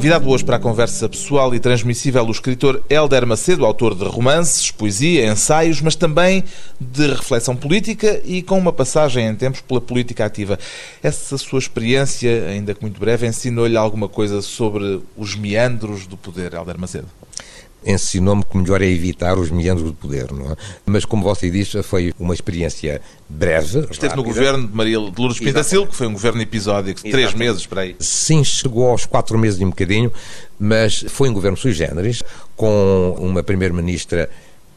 Convidado 0.01 0.27
hoje 0.31 0.43
para 0.43 0.55
a 0.55 0.59
conversa 0.59 1.07
pessoal 1.07 1.53
e 1.53 1.59
transmissível 1.59 2.25
o 2.25 2.31
escritor 2.31 2.83
Hélder 2.89 3.23
Macedo, 3.27 3.63
autor 3.63 3.93
de 3.93 4.03
romances, 4.03 4.71
poesia, 4.71 5.31
ensaios, 5.31 5.79
mas 5.79 5.95
também 5.95 6.43
de 6.79 7.05
reflexão 7.05 7.55
política 7.55 8.19
e 8.25 8.41
com 8.41 8.57
uma 8.57 8.73
passagem 8.73 9.27
em 9.27 9.35
tempos 9.35 9.61
pela 9.61 9.79
política 9.79 10.25
ativa. 10.25 10.57
Essa 11.03 11.37
sua 11.37 11.59
experiência, 11.59 12.47
ainda 12.47 12.73
que 12.73 12.81
muito 12.81 12.99
breve, 12.99 13.27
ensinou-lhe 13.27 13.77
alguma 13.77 14.09
coisa 14.09 14.41
sobre 14.41 15.03
os 15.15 15.35
meandros 15.35 16.07
do 16.07 16.17
poder, 16.17 16.55
Hélder 16.55 16.79
Macedo? 16.79 17.07
Ensinou-me 17.85 18.43
que 18.43 18.57
melhor 18.57 18.81
é 18.81 18.85
evitar 18.85 19.37
os 19.37 19.49
meandros 19.49 19.87
do 19.87 19.93
poder, 19.93 20.31
não 20.31 20.51
é? 20.51 20.55
Mas 20.85 21.05
como 21.05 21.23
você 21.23 21.49
disse, 21.49 21.81
foi 21.83 22.13
uma 22.19 22.33
experiência 22.33 23.01
breve. 23.27 23.79
Esteve 23.79 24.09
rápida. 24.09 24.15
no 24.15 24.23
governo 24.23 24.67
de 24.67 24.75
Maria 24.75 24.97
de 24.99 25.19
Lourdes 25.19 25.39
Pintacil, 25.39 25.87
que 25.87 25.95
foi 25.95 26.07
um 26.07 26.13
governo 26.13 26.41
episódico, 26.41 27.01
de 27.03 27.11
três 27.11 27.33
meses 27.33 27.65
para 27.65 27.81
aí. 27.81 27.95
Sim, 27.99 28.43
chegou 28.43 28.89
aos 28.89 29.05
quatro 29.05 29.37
meses 29.37 29.59
e 29.59 29.65
um 29.65 29.69
bocadinho, 29.69 30.11
mas 30.59 31.03
foi 31.07 31.29
um 31.29 31.33
governo 31.33 31.57
sui 31.57 31.71
generis, 31.71 32.21
com 32.55 33.15
uma 33.19 33.41
primeira-ministra 33.41 34.29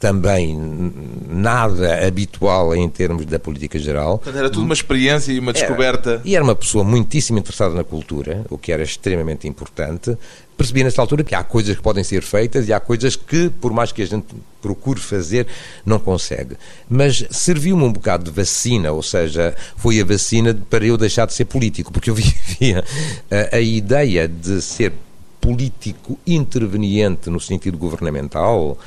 também 0.04 0.92
nada 1.30 2.06
habitual 2.06 2.76
em 2.76 2.86
termos 2.90 3.24
da 3.24 3.38
política 3.38 3.78
geral. 3.78 4.18
Portanto, 4.18 4.36
era 4.36 4.50
tudo 4.50 4.62
uma 4.62 4.74
experiência 4.74 5.32
e 5.32 5.38
uma 5.38 5.50
descoberta. 5.50 6.10
Era, 6.10 6.22
e 6.26 6.34
era 6.34 6.44
uma 6.44 6.54
pessoa 6.54 6.84
muitíssimo 6.84 7.38
interessada 7.38 7.74
na 7.74 7.82
cultura, 7.82 8.44
o 8.50 8.58
que 8.58 8.70
era 8.70 8.82
extremamente 8.82 9.48
importante. 9.48 10.14
Percebi 10.56 10.84
nesta 10.84 11.02
altura 11.02 11.24
que 11.24 11.34
há 11.34 11.42
coisas 11.42 11.76
que 11.76 11.82
podem 11.82 12.04
ser 12.04 12.22
feitas 12.22 12.68
e 12.68 12.72
há 12.72 12.78
coisas 12.78 13.16
que, 13.16 13.48
por 13.48 13.72
mais 13.72 13.90
que 13.90 14.02
a 14.02 14.06
gente 14.06 14.26
procure 14.62 15.00
fazer, 15.00 15.46
não 15.84 15.98
consegue. 15.98 16.56
Mas 16.88 17.24
serviu-me 17.30 17.82
um 17.82 17.92
bocado 17.92 18.24
de 18.24 18.30
vacina, 18.30 18.92
ou 18.92 19.02
seja, 19.02 19.54
foi 19.76 20.00
a 20.00 20.04
vacina 20.04 20.56
para 20.70 20.86
eu 20.86 20.96
deixar 20.96 21.26
de 21.26 21.34
ser 21.34 21.46
político, 21.46 21.92
porque 21.92 22.08
eu 22.08 22.14
vivia 22.16 22.84
a, 23.30 23.56
a 23.56 23.60
ideia 23.60 24.28
de 24.28 24.62
ser 24.62 24.92
político 25.40 26.18
interveniente 26.26 27.28
no 27.28 27.38
sentido 27.38 27.76
governamental 27.76 28.78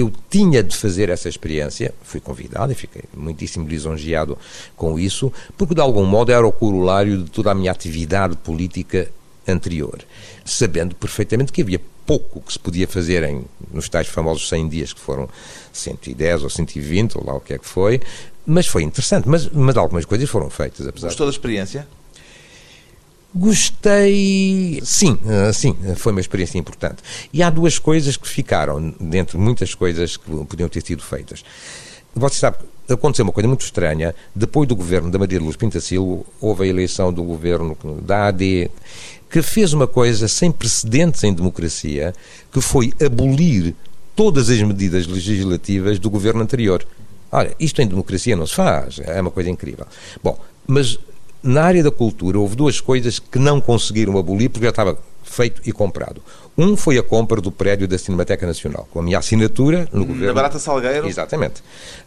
eu 0.00 0.12
tinha 0.30 0.62
de 0.62 0.76
fazer 0.76 1.08
essa 1.08 1.28
experiência, 1.28 1.92
fui 2.02 2.20
convidado 2.20 2.70
e 2.70 2.74
fiquei 2.74 3.02
muitíssimo 3.16 3.66
lisonjeado 3.66 4.38
com 4.76 4.98
isso, 4.98 5.32
porque 5.56 5.74
de 5.74 5.80
algum 5.80 6.04
modo 6.04 6.30
era 6.30 6.46
o 6.46 6.52
corolário 6.52 7.24
de 7.24 7.30
toda 7.30 7.50
a 7.50 7.54
minha 7.54 7.72
atividade 7.72 8.36
política 8.36 9.10
anterior, 9.50 9.98
sabendo 10.44 10.94
perfeitamente 10.94 11.52
que 11.52 11.62
havia 11.62 11.80
pouco 12.06 12.40
que 12.40 12.52
se 12.52 12.58
podia 12.58 12.88
fazer 12.88 13.22
em, 13.24 13.44
nos 13.70 13.88
tais 13.88 14.08
famosos 14.08 14.48
100 14.48 14.68
dias, 14.68 14.92
que 14.92 15.00
foram 15.00 15.28
110 15.72 16.44
ou 16.44 16.50
120, 16.50 17.18
ou 17.18 17.26
lá 17.26 17.34
o 17.34 17.40
que 17.40 17.54
é 17.54 17.58
que 17.58 17.66
foi, 17.66 18.00
mas 18.46 18.66
foi 18.66 18.82
interessante, 18.82 19.28
mas, 19.28 19.48
mas 19.50 19.76
algumas 19.76 20.06
coisas 20.06 20.28
foram 20.28 20.48
feitas. 20.48 20.86
Apesar 20.86 21.08
Gostou 21.08 21.26
da 21.26 21.30
experiência? 21.30 21.86
Gostei, 23.34 24.80
sim, 24.82 25.18
ah, 25.26 25.52
sim, 25.52 25.76
foi 25.96 26.12
uma 26.12 26.20
experiência 26.20 26.58
importante. 26.58 27.02
E 27.32 27.42
há 27.42 27.50
duas 27.50 27.78
coisas 27.78 28.16
que 28.16 28.26
ficaram, 28.26 28.94
dentre 28.98 29.36
muitas 29.36 29.74
coisas 29.74 30.16
que 30.16 30.30
podiam 30.44 30.68
ter 30.68 30.82
sido 30.82 31.02
feitas. 31.02 31.44
Você 32.14 32.36
sabe, 32.36 32.56
aconteceu 32.88 33.24
uma 33.24 33.32
coisa 33.32 33.46
muito 33.46 33.60
estranha. 33.60 34.14
Depois 34.34 34.66
do 34.66 34.74
governo 34.74 35.10
da 35.10 35.18
Maria 35.18 35.38
Luz 35.38 35.56
Pintacilo, 35.56 36.24
houve 36.40 36.64
a 36.64 36.66
eleição 36.66 37.12
do 37.12 37.22
governo 37.22 37.76
da 38.02 38.28
AD, 38.28 38.70
que 39.30 39.42
fez 39.42 39.72
uma 39.72 39.86
coisa 39.86 40.26
sem 40.26 40.50
precedentes 40.50 41.22
em 41.22 41.32
democracia, 41.32 42.14
que 42.50 42.60
foi 42.60 42.92
abolir 43.04 43.74
todas 44.16 44.48
as 44.48 44.60
medidas 44.62 45.06
legislativas 45.06 45.98
do 45.98 46.08
governo 46.08 46.40
anterior. 46.40 46.84
Olha, 47.30 47.54
isto 47.60 47.82
em 47.82 47.86
democracia 47.86 48.34
não 48.34 48.46
se 48.46 48.54
faz, 48.54 48.98
é 49.00 49.20
uma 49.20 49.30
coisa 49.30 49.50
incrível. 49.50 49.86
Bom, 50.24 50.38
mas 50.66 50.98
na 51.42 51.62
área 51.62 51.82
da 51.82 51.90
cultura 51.90 52.38
houve 52.38 52.56
duas 52.56 52.80
coisas 52.80 53.18
que 53.18 53.38
não 53.38 53.60
conseguiram 53.60 54.18
abolir 54.18 54.48
porque 54.50 54.64
já 54.64 54.70
estava 54.70 54.98
feito 55.22 55.60
e 55.64 55.72
comprado. 55.72 56.22
Um 56.56 56.76
foi 56.76 56.98
a 56.98 57.02
compra 57.02 57.40
do 57.40 57.52
prédio 57.52 57.86
da 57.86 57.96
Cinemateca 57.96 58.44
Nacional, 58.44 58.88
com 58.90 58.98
a 58.98 59.02
minha 59.02 59.18
assinatura 59.18 59.88
no 59.92 60.04
governo. 60.04 60.26
Da 60.26 60.34
Barata 60.34 60.58
Salgueiro? 60.58 61.06
Exatamente. 61.06 61.62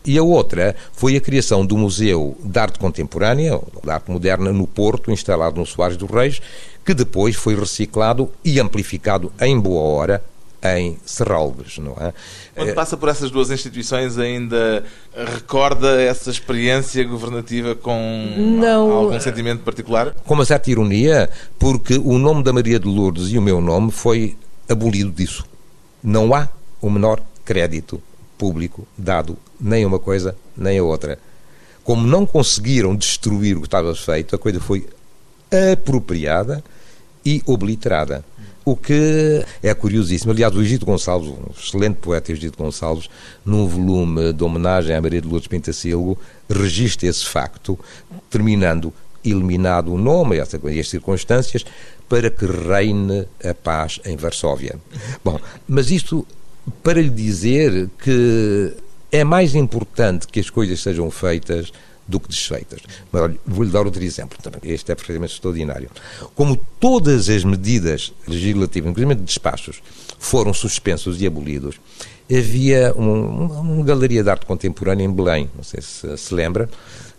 E 0.06 0.18
a 0.18 0.24
outra 0.24 0.76
foi 0.92 1.16
a 1.16 1.22
criação 1.22 1.66
do 1.66 1.78
Museu 1.78 2.36
de 2.44 2.60
Arte 2.60 2.78
Contemporânea, 2.78 3.58
de 3.82 3.90
Arte 3.90 4.12
Moderna, 4.12 4.52
no 4.52 4.68
Porto, 4.68 5.12
instalado 5.12 5.60
no 5.60 5.66
Soares 5.66 5.96
dos 5.96 6.10
Reis, 6.10 6.42
que 6.84 6.94
depois 6.94 7.36
foi 7.36 7.56
reciclado 7.56 8.30
e 8.44 8.60
amplificado 8.60 9.32
em 9.40 9.58
boa 9.58 9.82
hora 9.82 10.24
em 10.64 10.98
Serralves, 11.06 11.80
não 11.80 11.94
é? 11.94 12.14
Quando 12.56 12.70
eh, 12.70 12.74
passa 12.74 12.96
por 12.96 13.10
essas 13.10 13.32
duas 13.32 13.50
instituições 13.50 14.18
ainda 14.18 14.84
recorda 15.16 16.00
essa 16.02 16.30
experiência 16.30 17.04
governativa 17.04 17.74
com 17.74 18.36
não, 18.38 18.92
algum 18.92 19.20
sentimento 19.20 19.64
particular? 19.64 20.14
Com 20.26 20.36
uma 20.36 20.46
certa 20.46 20.70
ironia, 20.70 21.30
porque 21.58 21.98
o 21.98 22.18
nome 22.18 22.44
da 22.44 22.54
Maria 22.54 22.80
de 22.80 22.88
Lourdes 22.88 23.30
e 23.30 23.38
o 23.38 23.42
meu 23.42 23.60
nome 23.60 23.92
foi 23.92 24.38
abolido 24.70 25.12
disso. 25.12 25.46
Não 26.04 26.34
há 26.34 26.48
o 26.80 26.90
menor 26.90 27.22
crédito 27.44 28.02
público 28.38 28.88
dado 28.98 29.38
nem 29.60 29.84
a 29.84 29.88
uma 29.88 30.00
coisa 30.00 30.36
nem 30.56 30.78
a 30.78 30.84
outra. 30.84 31.18
Como 31.84 32.06
não 32.06 32.26
conseguiram 32.26 32.96
destruir 32.96 33.58
o 33.58 33.62
que 33.62 33.68
estava 33.68 33.94
feito, 33.96 34.36
a 34.36 34.40
coisa 34.40 34.60
foi 34.60 34.88
apropriada 35.74 36.64
e 37.26 37.42
obliterada. 37.46 38.24
O 38.64 38.76
que 38.76 39.44
é 39.64 39.74
curiosíssimo. 39.74 40.32
Aliás, 40.32 40.56
o 40.56 40.62
Egito 40.62 40.86
Gonçalves, 40.86 41.30
um 41.30 41.52
excelente 41.58 41.96
poeta 41.96 42.32
Egito 42.32 42.58
Gonçalves, 42.58 43.10
num 43.44 43.68
volume 43.68 44.34
de 44.34 44.44
homenagem 44.44 44.96
à 44.96 45.02
Maria 45.02 45.22
de 45.22 45.28
Lourdes 45.28 45.48
Pintacilgo, 45.48 46.18
registra 46.50 47.08
esse 47.08 47.26
facto, 47.26 47.78
terminando 48.30 48.94
eliminado 49.24 49.94
o 49.94 49.98
nome 49.98 50.38
e 50.38 50.80
as 50.80 50.90
circunstâncias 50.90 51.64
para 52.08 52.30
que 52.30 52.46
reine 52.46 53.28
a 53.44 53.54
paz 53.54 54.00
em 54.06 54.16
Varsóvia. 54.16 54.76
Bom, 55.24 55.40
mas 55.68 55.90
isto 55.92 56.26
para 56.84 57.02
lhe 57.02 57.10
dizer 57.10 57.90
que 58.04 58.74
é 59.12 59.24
mais 59.24 59.56
importante 59.56 60.28
que 60.28 60.40
as 60.40 60.50
coisas 60.50 60.82
sejam 60.82 61.10
feitas 61.12 61.72
do 62.08 62.20
que 62.20 62.28
desfeitas. 62.28 62.82
Mas 63.12 63.22
olha, 63.22 63.38
vou-lhe 63.46 63.72
dar 63.72 63.86
outro 63.86 64.04
exemplo 64.04 64.38
também. 64.42 64.60
Este 64.64 64.92
é 64.92 64.96
perfeitamente 64.96 65.34
extraordinário. 65.34 65.90
Como 66.36 66.60
todas 66.80 67.30
as 67.30 67.44
medidas 67.44 68.14
legislativas, 68.28 68.92
inclusive 68.92 69.16
de 69.16 69.24
despachos, 69.24 69.82
foram 70.20 70.54
suspensos 70.54 71.22
e 71.22 71.28
abolidos, 71.28 71.80
havia 72.30 72.94
um, 72.96 73.46
uma 73.46 73.84
galeria 73.84 74.24
de 74.24 74.30
arte 74.30 74.46
contemporânea 74.46 75.04
em 75.04 75.12
Belém, 75.12 75.50
não 75.56 75.64
sei 75.64 75.82
se 75.82 76.18
se 76.18 76.34
lembra, 76.34 76.70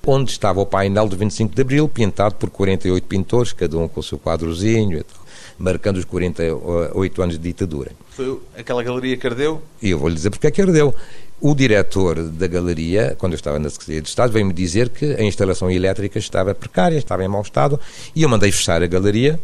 onde 0.05 0.31
estava 0.31 0.61
o 0.61 0.66
painel 0.66 1.09
do 1.09 1.16
25 1.16 1.55
de 1.55 1.62
Abril, 1.62 1.88
pintado 1.88 2.35
por 2.35 2.51
48 2.51 3.05
pintores, 3.07 3.53
cada 3.53 3.79
um 3.79 3.87
com 3.87 4.01
o 4.01 4.03
seu 4.03 4.18
quadrozinho 4.18 4.99
e 4.99 5.03
tal 5.03 5.23
marcando 5.59 5.99
os 5.99 6.05
48 6.05 7.23
anos 7.23 7.38
de 7.38 7.42
ditadura. 7.42 7.92
Foi 8.11 8.40
aquela 8.57 8.83
galeria 8.83 9.16
que 9.16 9.27
ardeu? 9.27 9.62
E 9.81 9.90
eu 9.90 9.99
vou-lhe 9.99 10.14
dizer 10.14 10.31
porque 10.31 10.47
é 10.47 10.51
que 10.51 10.61
ardeu. 10.61 10.95
O 11.44 11.57
diretor 11.57 12.22
da 12.22 12.46
galeria, 12.46 13.16
quando 13.18 13.33
eu 13.33 13.37
estava 13.37 13.59
na 13.59 13.68
Secretaria 13.68 14.00
de 14.00 14.09
Estado, 14.09 14.33
veio-me 14.33 14.52
dizer 14.52 14.90
que 14.90 15.14
a 15.14 15.24
instalação 15.24 15.68
elétrica 15.68 16.16
estava 16.16 16.55
precária, 16.55 16.96
estava 16.96 17.24
em 17.24 17.26
mau 17.26 17.42
estado, 17.42 17.81
e 18.14 18.22
eu 18.22 18.28
mandei 18.28 18.52
fechar 18.52 18.81
a 18.81 18.87
galeria 18.87 19.40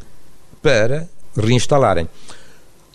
para 0.62 1.08
reinstalarem. 1.36 2.08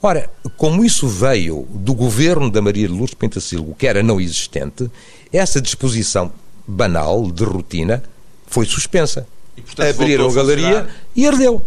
Ora, 0.01 0.29
como 0.55 0.85
isso 0.85 1.05
veio 1.05 1.67
do 1.69 1.93
governo 1.93 2.49
da 2.49 2.61
Maria 2.61 2.87
de 2.87 2.93
Lourdes 2.93 3.13
Pentasilgo, 3.13 3.75
que 3.75 3.85
era 3.85 4.01
não 4.01 4.21
existente, 4.21 4.89
essa 5.33 5.59
disposição 5.59 6.31
banal, 6.65 7.29
de 7.29 7.43
rotina, 7.43 8.01
foi 8.47 8.65
suspensa. 8.65 9.27
E, 9.57 9.61
portanto, 9.61 10.01
Abriram 10.01 10.29
a 10.29 10.33
galeria 10.33 10.87
e 11.13 11.27
ardeu. 11.27 11.61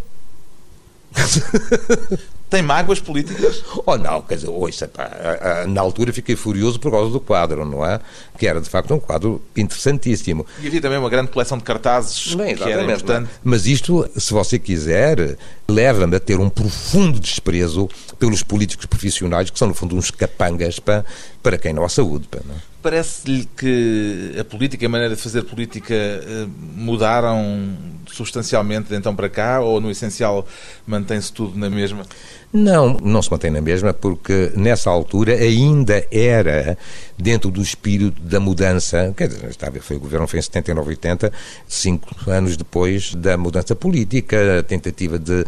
Tem 2.49 2.63
mágoas 2.63 3.01
políticas? 3.01 3.65
Oh, 3.85 3.97
não, 3.97 4.23
quer 4.23 4.37
dizer, 4.37 4.49
ouça, 4.49 4.87
pá, 4.87 5.65
na 5.69 5.81
altura 5.81 6.13
fiquei 6.13 6.37
furioso 6.37 6.79
por 6.79 6.93
causa 6.93 7.11
do 7.11 7.21
quadro, 7.21 7.65
não 7.65 7.85
é? 7.85 8.01
Que 8.39 8.47
era 8.47 8.61
de 8.61 8.69
facto 8.69 8.95
um 8.95 9.01
quadro 9.01 9.43
interessantíssimo. 9.57 10.47
E 10.63 10.67
havia 10.69 10.81
também 10.81 10.99
uma 10.99 11.11
grande 11.11 11.31
coleção 11.31 11.59
de 11.59 11.65
cartazes 11.65 12.35
Bem, 12.35 12.55
que 12.55 12.63
era 12.63 12.85
importante. 12.85 13.31
Mas 13.43 13.67
isto, 13.67 14.09
se 14.17 14.33
você 14.33 14.59
quiser, 14.59 15.37
leva-me 15.69 16.17
a 16.17 16.21
ter 16.21 16.39
um 16.39 16.49
profundo 16.49 17.19
desprezo 17.19 17.89
pelos 18.19 18.43
políticos 18.43 18.87
profissionais, 18.87 19.51
que 19.51 19.59
são 19.59 19.69
no 19.69 19.75
fundo 19.75 19.97
uns 19.97 20.11
capangas 20.11 20.79
para, 20.79 21.05
para 21.43 21.59
quem 21.59 21.73
não 21.73 21.85
há 21.85 21.89
saúde. 21.89 22.29
Pá, 22.29 22.39
não 22.47 22.55
é? 22.55 22.59
Parece-lhe 22.87 23.49
que 23.57 24.37
a 24.39 24.45
política 24.45 24.87
a 24.87 24.89
maneira 24.89 25.17
de 25.17 25.21
fazer 25.21 25.43
política 25.43 25.93
eh, 25.93 26.47
mudaram 26.77 27.77
substancialmente 28.07 28.89
de 28.89 28.95
então 28.95 29.15
para 29.15 29.29
cá 29.29 29.61
ou 29.61 29.81
no 29.81 29.91
essencial 29.91 30.47
mantém-se 30.87 31.33
tudo 31.33 31.59
na 31.59 31.69
mesma? 31.69 32.07
Não, 32.53 32.97
não 33.03 33.21
se 33.21 33.31
mantém 33.31 33.51
na 33.51 33.61
mesma, 33.61 33.93
porque 33.93 34.53
nessa 34.57 34.89
altura 34.89 35.35
ainda 35.35 36.07
era 36.11 36.79
dentro 37.19 37.51
do 37.51 37.61
espírito 37.61 38.21
da 38.23 38.39
mudança, 38.39 39.13
quer 39.17 39.29
dizer, 39.29 39.51
estava, 39.51 39.81
foi, 39.81 39.97
o 39.97 40.01
governo 40.01 40.27
foi 40.27 40.39
em 40.39 40.43
79, 40.43 40.91
80, 40.91 41.33
cinco 41.67 42.31
anos 42.31 42.57
depois 42.57 43.15
da 43.15 43.37
mudança 43.37 43.75
política, 43.75 44.61
a 44.61 44.63
tentativa 44.63 45.19
de 45.19 45.45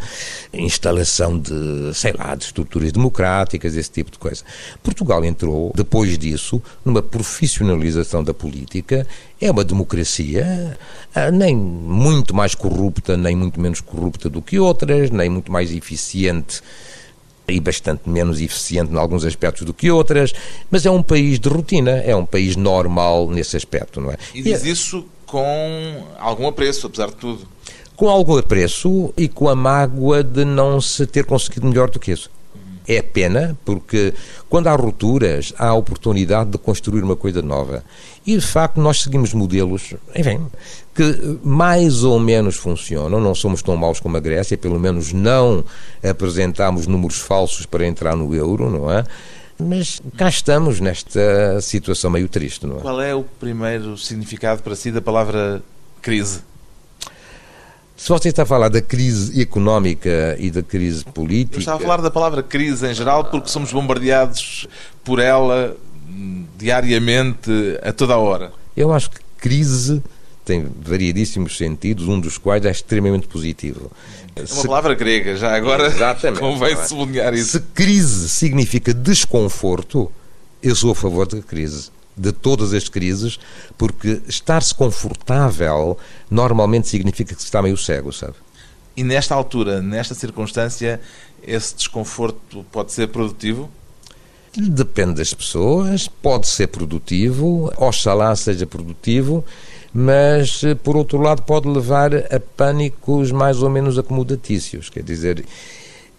instalação 0.52 1.38
de, 1.38 1.92
sei 1.94 2.12
lá, 2.12 2.34
de 2.34 2.44
estruturas 2.44 2.90
democráticas, 2.90 3.76
esse 3.76 3.90
tipo 3.90 4.10
de 4.10 4.18
coisa. 4.18 4.42
Portugal 4.82 5.24
entrou, 5.24 5.72
depois 5.74 6.18
disso, 6.18 6.60
numa 6.84 7.02
profissionalização 7.02 8.24
da 8.24 8.34
política, 8.34 9.06
é 9.40 9.50
uma 9.50 9.64
democracia 9.64 10.76
ah, 11.14 11.30
nem 11.30 11.56
muito 11.56 12.34
mais 12.34 12.54
corrupta, 12.54 13.16
nem 13.16 13.36
muito 13.36 13.60
menos 13.60 13.80
corrupta 13.80 14.28
do 14.28 14.42
que 14.42 14.58
outras, 14.58 15.10
nem 15.10 15.28
muito 15.28 15.50
mais 15.50 15.72
eficiente 15.72 16.60
e 17.46 17.60
bastante 17.60 18.08
menos 18.08 18.40
eficiente 18.40 18.92
em 18.92 18.96
alguns 18.96 19.24
aspectos 19.24 19.64
do 19.64 19.72
que 19.72 19.90
outras, 19.90 20.34
mas 20.70 20.84
é 20.84 20.90
um 20.90 21.02
país 21.02 21.40
de 21.40 21.48
rotina, 21.48 21.92
é 21.92 22.14
um 22.14 22.26
país 22.26 22.56
normal 22.56 23.30
nesse 23.30 23.56
aspecto, 23.56 24.00
não 24.00 24.10
é? 24.10 24.16
E 24.34 24.42
diz 24.42 24.64
e, 24.64 24.70
isso 24.70 25.06
com 25.24 26.04
algum 26.18 26.46
apreço, 26.46 26.86
apesar 26.86 27.08
de 27.08 27.16
tudo. 27.16 27.48
Com 27.96 28.08
algum 28.08 28.36
apreço 28.36 29.12
e 29.16 29.28
com 29.28 29.48
a 29.48 29.54
mágoa 29.54 30.22
de 30.22 30.44
não 30.44 30.80
se 30.80 31.06
ter 31.06 31.24
conseguido 31.24 31.66
melhor 31.66 31.90
do 31.90 31.98
que 31.98 32.12
isso. 32.12 32.30
É 32.90 33.02
pena, 33.02 33.54
porque 33.66 34.14
quando 34.48 34.68
há 34.68 34.74
rupturas, 34.74 35.52
há 35.58 35.68
a 35.68 35.74
oportunidade 35.74 36.48
de 36.48 36.56
construir 36.56 37.04
uma 37.04 37.14
coisa 37.14 37.42
nova. 37.42 37.84
E, 38.26 38.34
de 38.34 38.46
facto, 38.46 38.80
nós 38.80 39.02
seguimos 39.02 39.34
modelos, 39.34 39.94
enfim, 40.16 40.40
que 40.94 41.38
mais 41.44 42.02
ou 42.02 42.18
menos 42.18 42.56
funcionam. 42.56 43.20
Não 43.20 43.34
somos 43.34 43.62
tão 43.62 43.76
maus 43.76 44.00
como 44.00 44.16
a 44.16 44.20
Grécia, 44.20 44.56
pelo 44.56 44.80
menos 44.80 45.12
não 45.12 45.62
apresentámos 46.02 46.86
números 46.86 47.18
falsos 47.18 47.66
para 47.66 47.86
entrar 47.86 48.16
no 48.16 48.34
euro, 48.34 48.70
não 48.70 48.90
é? 48.90 49.04
Mas 49.58 50.00
cá 50.16 50.28
estamos 50.28 50.80
nesta 50.80 51.60
situação 51.60 52.10
meio 52.10 52.28
triste, 52.28 52.66
não 52.66 52.78
é? 52.78 52.80
Qual 52.80 53.00
é 53.02 53.14
o 53.14 53.22
primeiro 53.22 53.98
significado 53.98 54.62
para 54.62 54.74
si 54.74 54.90
da 54.90 55.02
palavra 55.02 55.62
crise? 56.00 56.40
Se 57.98 58.10
você 58.10 58.28
está 58.28 58.44
a 58.44 58.46
falar 58.46 58.68
da 58.68 58.80
crise 58.80 59.42
económica 59.42 60.36
e 60.38 60.52
da 60.52 60.62
crise 60.62 61.04
política. 61.04 61.56
Eu 61.56 61.60
estava 61.60 61.78
a 61.78 61.80
falar 61.80 62.00
da 62.00 62.10
palavra 62.12 62.44
crise 62.44 62.86
em 62.86 62.94
geral 62.94 63.24
porque 63.24 63.48
somos 63.48 63.72
bombardeados 63.72 64.68
por 65.02 65.18
ela 65.18 65.76
diariamente, 66.56 67.50
a 67.82 67.92
toda 67.92 68.14
a 68.14 68.18
hora. 68.18 68.52
Eu 68.76 68.92
acho 68.92 69.10
que 69.10 69.18
crise 69.36 70.00
tem 70.44 70.66
variedíssimos 70.80 71.58
sentidos, 71.58 72.06
um 72.06 72.18
dos 72.20 72.38
quais 72.38 72.64
é 72.64 72.70
extremamente 72.70 73.26
positivo. 73.26 73.90
É 74.36 74.40
uma 74.40 74.46
se... 74.46 74.66
palavra 74.66 74.94
grega, 74.94 75.36
já 75.36 75.54
agora 75.54 75.88
Exatamente, 75.90 76.38
convém 76.38 76.74
é? 76.74 76.86
sublinhar 76.86 77.34
isso. 77.34 77.58
Se 77.58 77.60
crise 77.74 78.28
significa 78.28 78.94
desconforto, 78.94 80.10
eu 80.62 80.74
sou 80.76 80.92
a 80.92 80.94
favor 80.94 81.26
da 81.26 81.42
crise 81.42 81.90
de 82.18 82.32
todas 82.32 82.72
as 82.74 82.88
crises, 82.88 83.38
porque 83.76 84.20
estar-se 84.26 84.74
confortável 84.74 85.96
normalmente 86.30 86.88
significa 86.88 87.34
que 87.34 87.40
se 87.40 87.46
está 87.46 87.62
meio 87.62 87.76
cego, 87.76 88.12
sabe? 88.12 88.34
E 88.96 89.04
nesta 89.04 89.34
altura, 89.34 89.80
nesta 89.80 90.14
circunstância, 90.14 91.00
esse 91.42 91.76
desconforto 91.76 92.64
pode 92.72 92.92
ser 92.92 93.08
produtivo? 93.08 93.70
Depende 94.56 95.14
das 95.14 95.32
pessoas, 95.32 96.08
pode 96.08 96.48
ser 96.48 96.66
produtivo, 96.66 97.72
oxalá 97.76 98.34
seja 98.34 98.66
produtivo, 98.66 99.44
mas 99.92 100.62
por 100.82 100.96
outro 100.96 101.20
lado 101.20 101.42
pode 101.42 101.68
levar 101.68 102.12
a 102.14 102.40
pânicos 102.56 103.30
mais 103.30 103.62
ou 103.62 103.70
menos 103.70 103.98
acomodatícios, 103.98 104.90
quer 104.90 105.02
dizer, 105.02 105.44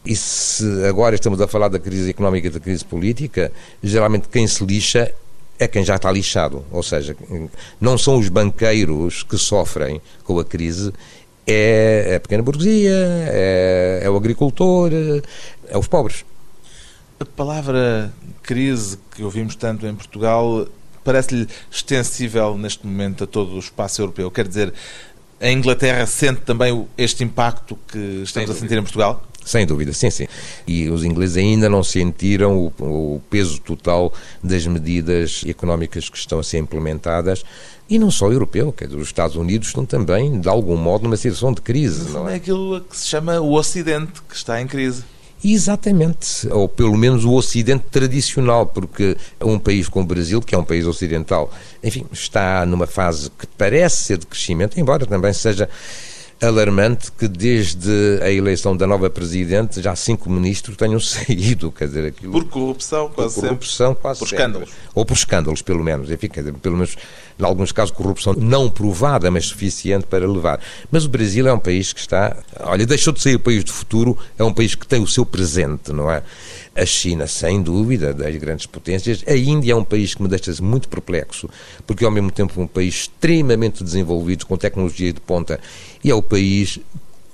e 0.06 0.16
se 0.16 0.64
agora 0.86 1.16
estamos 1.16 1.42
a 1.42 1.48
falar 1.48 1.68
da 1.68 1.80
crise 1.80 2.10
económica 2.10 2.48
e 2.48 2.52
da 2.52 2.60
crise 2.60 2.86
política, 2.86 3.52
geralmente 3.84 4.30
quem 4.30 4.48
se 4.48 4.64
lixa 4.64 5.12
é 5.60 5.68
quem 5.68 5.84
já 5.84 5.98
está 5.98 6.12
lixado. 6.12 6.66
Ou 6.72 6.82
seja, 6.82 7.16
não 7.80 7.98
são 7.98 8.18
os 8.18 8.30
banqueiros 8.30 9.24
que 9.24 9.38
sofrem 9.38 10.02
com 10.24 10.40
a 10.40 10.46
crise, 10.46 10.94
é 11.46 12.16
a 12.16 12.20
pequena 12.20 12.42
burguesia, 12.42 12.96
é, 13.28 14.00
é 14.04 14.10
o 14.10 14.16
agricultor, 14.16 14.92
é 15.68 15.78
os 15.78 15.88
pobres. 15.88 16.26
A 17.20 17.26
palavra 17.26 18.14
crise 18.42 18.98
que 19.12 19.24
ouvimos 19.24 19.56
tanto 19.56 19.86
em 19.86 19.94
Portugal 19.94 20.66
parece-lhe 21.04 21.48
extensível 21.70 22.58
neste 22.58 22.86
momento 22.86 23.24
a 23.24 23.28
todo 23.28 23.56
o 23.56 23.60
espaço 23.60 24.02
europeu. 24.02 24.32
Quer 24.32 24.48
dizer, 24.48 24.74
a 25.42 25.50
Inglaterra 25.50 26.06
sente 26.06 26.42
também 26.42 26.88
este 26.98 27.24
impacto 27.24 27.78
que 27.88 28.22
estamos 28.24 28.50
a 28.50 28.54
sentir 28.54 28.78
em 28.78 28.82
Portugal? 28.82 29.24
Sem 29.46 29.66
dúvida, 29.66 29.94
sim, 29.94 30.10
sim. 30.10 30.28
E 30.68 30.90
os 30.90 31.04
ingleses 31.04 31.38
ainda 31.38 31.70
não 31.70 31.84
sentiram 31.84 32.58
o, 32.58 33.16
o 33.16 33.22
peso 33.30 33.60
total 33.62 34.14
das 34.44 34.68
medidas 34.68 35.44
económicas 35.48 36.10
que 36.10 36.18
estão 36.18 36.40
a 36.40 36.44
ser 36.44 36.60
implementadas 36.60 37.44
e 37.90 37.98
não 37.98 38.12
só 38.12 38.32
europeu, 38.32 38.72
quer 38.72 38.86
dizer, 38.86 39.00
os 39.00 39.08
Estados 39.08 39.36
Unidos 39.36 39.70
estão 39.70 39.84
também, 39.84 40.40
de 40.40 40.48
algum 40.48 40.78
modo, 40.78 41.06
numa 41.06 41.18
situação 41.18 41.52
de 41.52 41.62
crise. 41.62 42.12
Não 42.12 42.30
é? 42.30 42.34
é 42.34 42.36
aquilo 42.36 42.82
que 42.82 42.96
se 42.96 43.08
chama 43.08 43.40
o 43.40 43.54
Ocidente, 43.54 44.22
que 44.30 44.36
está 44.36 44.62
em 44.62 44.68
crise. 44.68 45.04
Exatamente, 45.44 46.48
ou 46.52 46.68
pelo 46.68 46.98
menos 46.98 47.24
o 47.24 47.32
Ocidente 47.32 47.86
tradicional, 47.90 48.66
porque 48.68 49.16
um 49.42 49.58
país 49.58 49.88
como 49.88 50.04
o 50.04 50.08
Brasil, 50.08 50.42
que 50.42 50.54
é 50.54 50.58
um 50.58 50.66
país 50.66 50.86
ocidental, 50.86 51.52
enfim, 51.82 52.06
está 52.12 52.66
numa 52.66 52.86
fase 52.86 53.32
que 53.32 53.48
parece 53.58 54.04
ser 54.04 54.18
de 54.18 54.28
crescimento, 54.28 54.80
embora 54.80 55.06
também 55.06 55.32
seja 55.32 55.70
alarmante 56.42 57.12
que 57.12 57.28
desde 57.28 58.20
a 58.22 58.32
eleição 58.32 58.76
da 58.76 58.88
nova 58.88 59.10
Presidente 59.10 59.82
já 59.82 59.96
cinco 59.96 60.30
ministros 60.30 60.78
tenham 60.78 61.00
saído, 61.00 61.72
quer 61.72 61.88
dizer, 61.88 62.06
aquilo... 62.06 62.32
Por 62.32 62.46
corrupção, 62.46 63.10
quase 63.10 63.36
Por 63.36 63.42
corrupção, 63.42 63.88
sempre. 63.90 64.02
quase 64.02 64.20
Por 64.20 64.30
sempre. 64.30 64.44
escândalos. 64.44 64.70
Ou 64.96 65.06
por 65.06 65.14
escândalos, 65.14 65.62
pelo 65.62 65.84
menos. 65.84 66.10
Enfim, 66.10 66.28
quer 66.30 66.42
dizer, 66.42 66.54
pelo 66.54 66.76
menos, 66.76 66.96
em 67.38 67.44
alguns 67.44 67.72
casos, 67.72 67.92
corrupção 67.92 68.34
não 68.34 68.70
provada, 68.70 69.30
mas 69.30 69.46
suficiente 69.48 70.06
para 70.06 70.26
levar. 70.26 70.60
Mas 70.90 71.06
o 71.06 71.10
Brasil 71.10 71.48
é 71.48 71.54
um 71.54 71.60
país 71.60 71.92
que 71.92 72.00
está... 72.00 72.38
Olha, 72.62 72.86
deixou 72.86 73.12
de 73.14 73.22
ser 73.22 73.36
o 73.36 73.40
país 73.40 73.64
do 73.64 73.72
futuro, 73.72 74.18
é 74.38 74.44
um 74.44 74.54
país 74.54 74.76
que 74.76 74.88
tem 74.88 75.02
o 75.02 75.08
seu 75.08 75.26
presente, 75.26 75.92
não 75.92 76.10
é? 76.10 76.24
A 76.76 76.86
China, 76.86 77.28
sem 77.28 77.62
dúvida, 77.62 78.14
das 78.14 78.36
grandes 78.38 78.66
potências. 78.66 79.24
A 79.28 79.36
Índia 79.36 79.74
é 79.74 79.76
um 79.76 79.84
país 79.84 80.16
que 80.16 80.22
me 80.24 80.30
deixa 80.30 80.50
muito 80.62 80.88
perplexo, 80.88 81.50
porque 81.86 82.06
ao 82.06 82.12
mesmo 82.12 82.32
tempo 82.32 82.54
é 82.58 82.64
um 82.64 82.68
país 82.68 82.96
extremamente 82.96 83.84
desenvolvido, 83.84 84.46
com 84.46 84.56
tecnologia 84.56 85.12
de 85.12 85.20
ponta, 85.20 85.60
e 86.04 86.12
é 86.12 86.16
o 86.16 86.22
país 86.22 86.80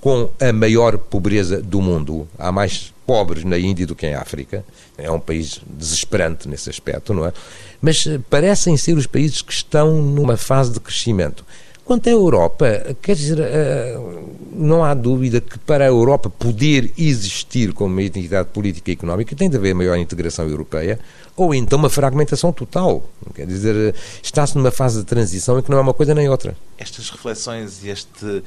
com 0.02 0.30
a 0.40 0.54
maior 0.54 0.98
pobreza 0.98 1.62
do 1.62 1.82
mundo. 1.82 2.28
Há 2.38 2.52
mais 2.52 2.94
pobres 3.06 3.44
na 3.44 3.58
Índia 3.58 3.88
do 3.88 3.96
que 3.96 4.06
em 4.06 4.14
África. 4.14 4.64
É 4.98 5.10
um 5.10 5.20
país 5.20 5.62
desesperante 5.68 6.48
nesse 6.48 6.70
aspecto, 6.70 7.14
não 7.14 7.26
é? 7.26 7.34
Mas 7.82 8.06
eh, 8.06 8.20
parecem 8.30 8.78
ser 8.78 8.98
os 8.98 9.08
países 9.08 9.42
que 9.42 9.54
estão 9.54 10.02
numa 10.02 10.38
fase 10.38 10.72
de 10.72 10.80
crescimento. 10.80 11.46
Quanto 11.86 12.08
à 12.08 12.12
Europa, 12.12 12.96
quer 13.00 13.16
dizer, 13.16 13.40
eh, 13.40 13.96
não 14.52 14.84
há 14.84 14.96
dúvida 14.96 15.40
que 15.40 15.60
para 15.60 15.84
a 15.84 15.88
Europa 15.88 16.32
poder 16.32 16.92
existir 16.98 17.74
como 17.74 17.94
uma 17.94 18.02
entidade 18.02 18.50
política 18.50 18.90
e 18.90 18.94
económica 18.94 19.36
tem 19.36 19.48
de 19.48 19.56
haver 19.56 19.76
maior 19.76 19.96
integração 19.96 20.50
europeia 20.50 21.00
ou 21.36 21.54
então 21.54 21.78
uma 21.78 21.90
fragmentação 21.90 22.52
total. 22.52 23.08
Quer 23.36 23.46
dizer, 23.46 23.94
está-se 24.24 24.58
numa 24.58 24.72
fase 24.72 24.98
de 24.98 25.06
transição 25.06 25.60
em 25.60 25.62
que 25.62 25.70
não 25.70 25.78
é 25.78 25.82
uma 25.82 25.94
coisa 25.94 26.16
nem 26.16 26.28
outra. 26.28 26.58
Estas 26.76 27.12
reflexões 27.12 27.84
e 27.84 27.90
este 27.90 28.42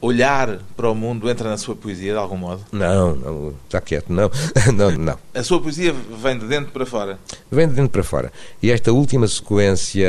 olhar 0.00 0.58
para 0.76 0.90
o 0.90 0.94
mundo 0.94 1.28
entra 1.28 1.48
na 1.48 1.56
sua 1.56 1.74
poesia 1.74 2.12
de 2.12 2.18
algum 2.18 2.36
modo? 2.36 2.64
Não, 2.72 3.14
não, 3.14 3.54
está 3.64 3.80
quieto, 3.80 4.12
não, 4.12 4.30
não, 4.74 4.90
não. 4.92 5.18
A 5.34 5.42
sua 5.42 5.60
poesia 5.60 5.92
vem 5.92 6.38
de 6.38 6.46
dentro 6.46 6.72
para 6.72 6.86
fora? 6.86 7.18
Vem 7.50 7.68
de 7.68 7.74
dentro 7.74 7.90
para 7.90 8.02
fora. 8.02 8.32
E 8.62 8.70
esta 8.70 8.92
última 8.92 9.26
sequência, 9.26 10.08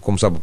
como 0.00 0.18
sabe, 0.18 0.40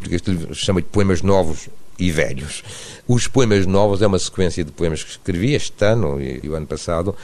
chama 0.54 0.82
de 0.82 0.88
Poemas 0.88 1.22
Novos 1.22 1.70
e 2.00 2.12
Velhos. 2.12 2.64
Os 3.08 3.28
Poemas 3.28 3.66
Novos 3.66 4.02
é 4.02 4.08
uma 4.08 4.20
sequência 4.20 4.64
de 4.64 4.72
poemas 4.72 5.04
que 5.04 5.12
escrevi 5.12 5.54
este 5.54 5.84
ano 5.86 6.22
e, 6.22 6.48
o 6.48 6.56
ano 6.56 6.68
passado, 6.68 7.16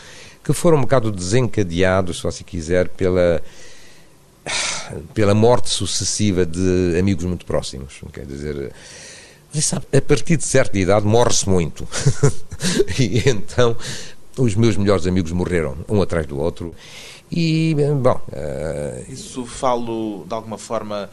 que 0.43 0.53
foram 0.53 0.77
um 0.77 0.81
bocado 0.81 1.11
desencadeados, 1.11 2.17
se 2.17 2.23
você 2.23 2.43
quiser, 2.43 2.89
pela 2.89 3.41
pela 5.13 5.33
morte 5.33 5.69
sucessiva 5.69 6.45
de 6.45 6.97
amigos 6.99 7.23
muito 7.23 7.45
próximos. 7.45 8.01
Quer 8.11 8.25
dizer, 8.25 8.73
sabe, 9.61 9.85
a 9.95 10.01
partir 10.01 10.37
de 10.37 10.43
certa 10.43 10.77
idade 10.77 11.05
morre-se 11.05 11.47
muito. 11.47 11.87
e 12.99 13.29
então 13.29 13.75
os 14.37 14.55
meus 14.55 14.75
melhores 14.77 15.05
amigos 15.05 15.31
morreram, 15.31 15.77
um 15.87 16.01
atrás 16.01 16.25
do 16.25 16.39
outro. 16.39 16.73
E, 17.31 17.75
bom. 18.01 18.21
Uh... 18.29 19.11
Isso 19.11 19.45
falo 19.45 20.25
de 20.27 20.33
alguma 20.33 20.57
forma 20.57 21.09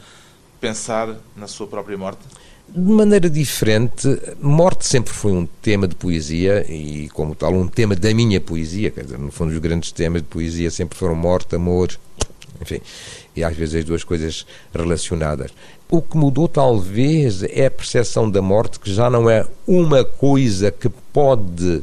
pensar 0.59 1.17
na 1.35 1.47
sua 1.47 1.67
própria 1.67 1.97
morte? 1.97 2.21
De 2.69 2.79
maneira 2.79 3.29
diferente, 3.29 4.07
morte 4.39 4.85
sempre 4.85 5.11
foi 5.11 5.33
um 5.33 5.45
tema 5.61 5.87
de 5.87 5.95
poesia 5.95 6.65
e, 6.71 7.09
como 7.09 7.35
tal, 7.35 7.53
um 7.53 7.67
tema 7.67 7.95
da 7.95 8.13
minha 8.13 8.39
poesia. 8.39 8.91
Quer 8.91 9.03
dizer, 9.03 9.17
no 9.17 9.31
fundo, 9.31 9.51
os 9.51 9.57
grandes 9.57 9.91
temas 9.91 10.21
de 10.21 10.27
poesia 10.27 10.71
sempre 10.71 10.97
foram 10.97 11.15
morte, 11.15 11.55
amor, 11.55 11.89
enfim, 12.61 12.79
e 13.35 13.43
às 13.43 13.55
vezes 13.55 13.75
as 13.75 13.85
duas 13.85 14.03
coisas 14.03 14.45
relacionadas. 14.73 15.51
O 15.89 16.01
que 16.01 16.17
mudou, 16.17 16.47
talvez, 16.47 17.43
é 17.43 17.65
a 17.65 17.71
percepção 17.71 18.29
da 18.29 18.41
morte, 18.41 18.79
que 18.79 18.93
já 18.93 19.09
não 19.09 19.29
é 19.29 19.45
uma 19.67 20.03
coisa 20.03 20.71
que 20.71 20.89
pode 21.11 21.81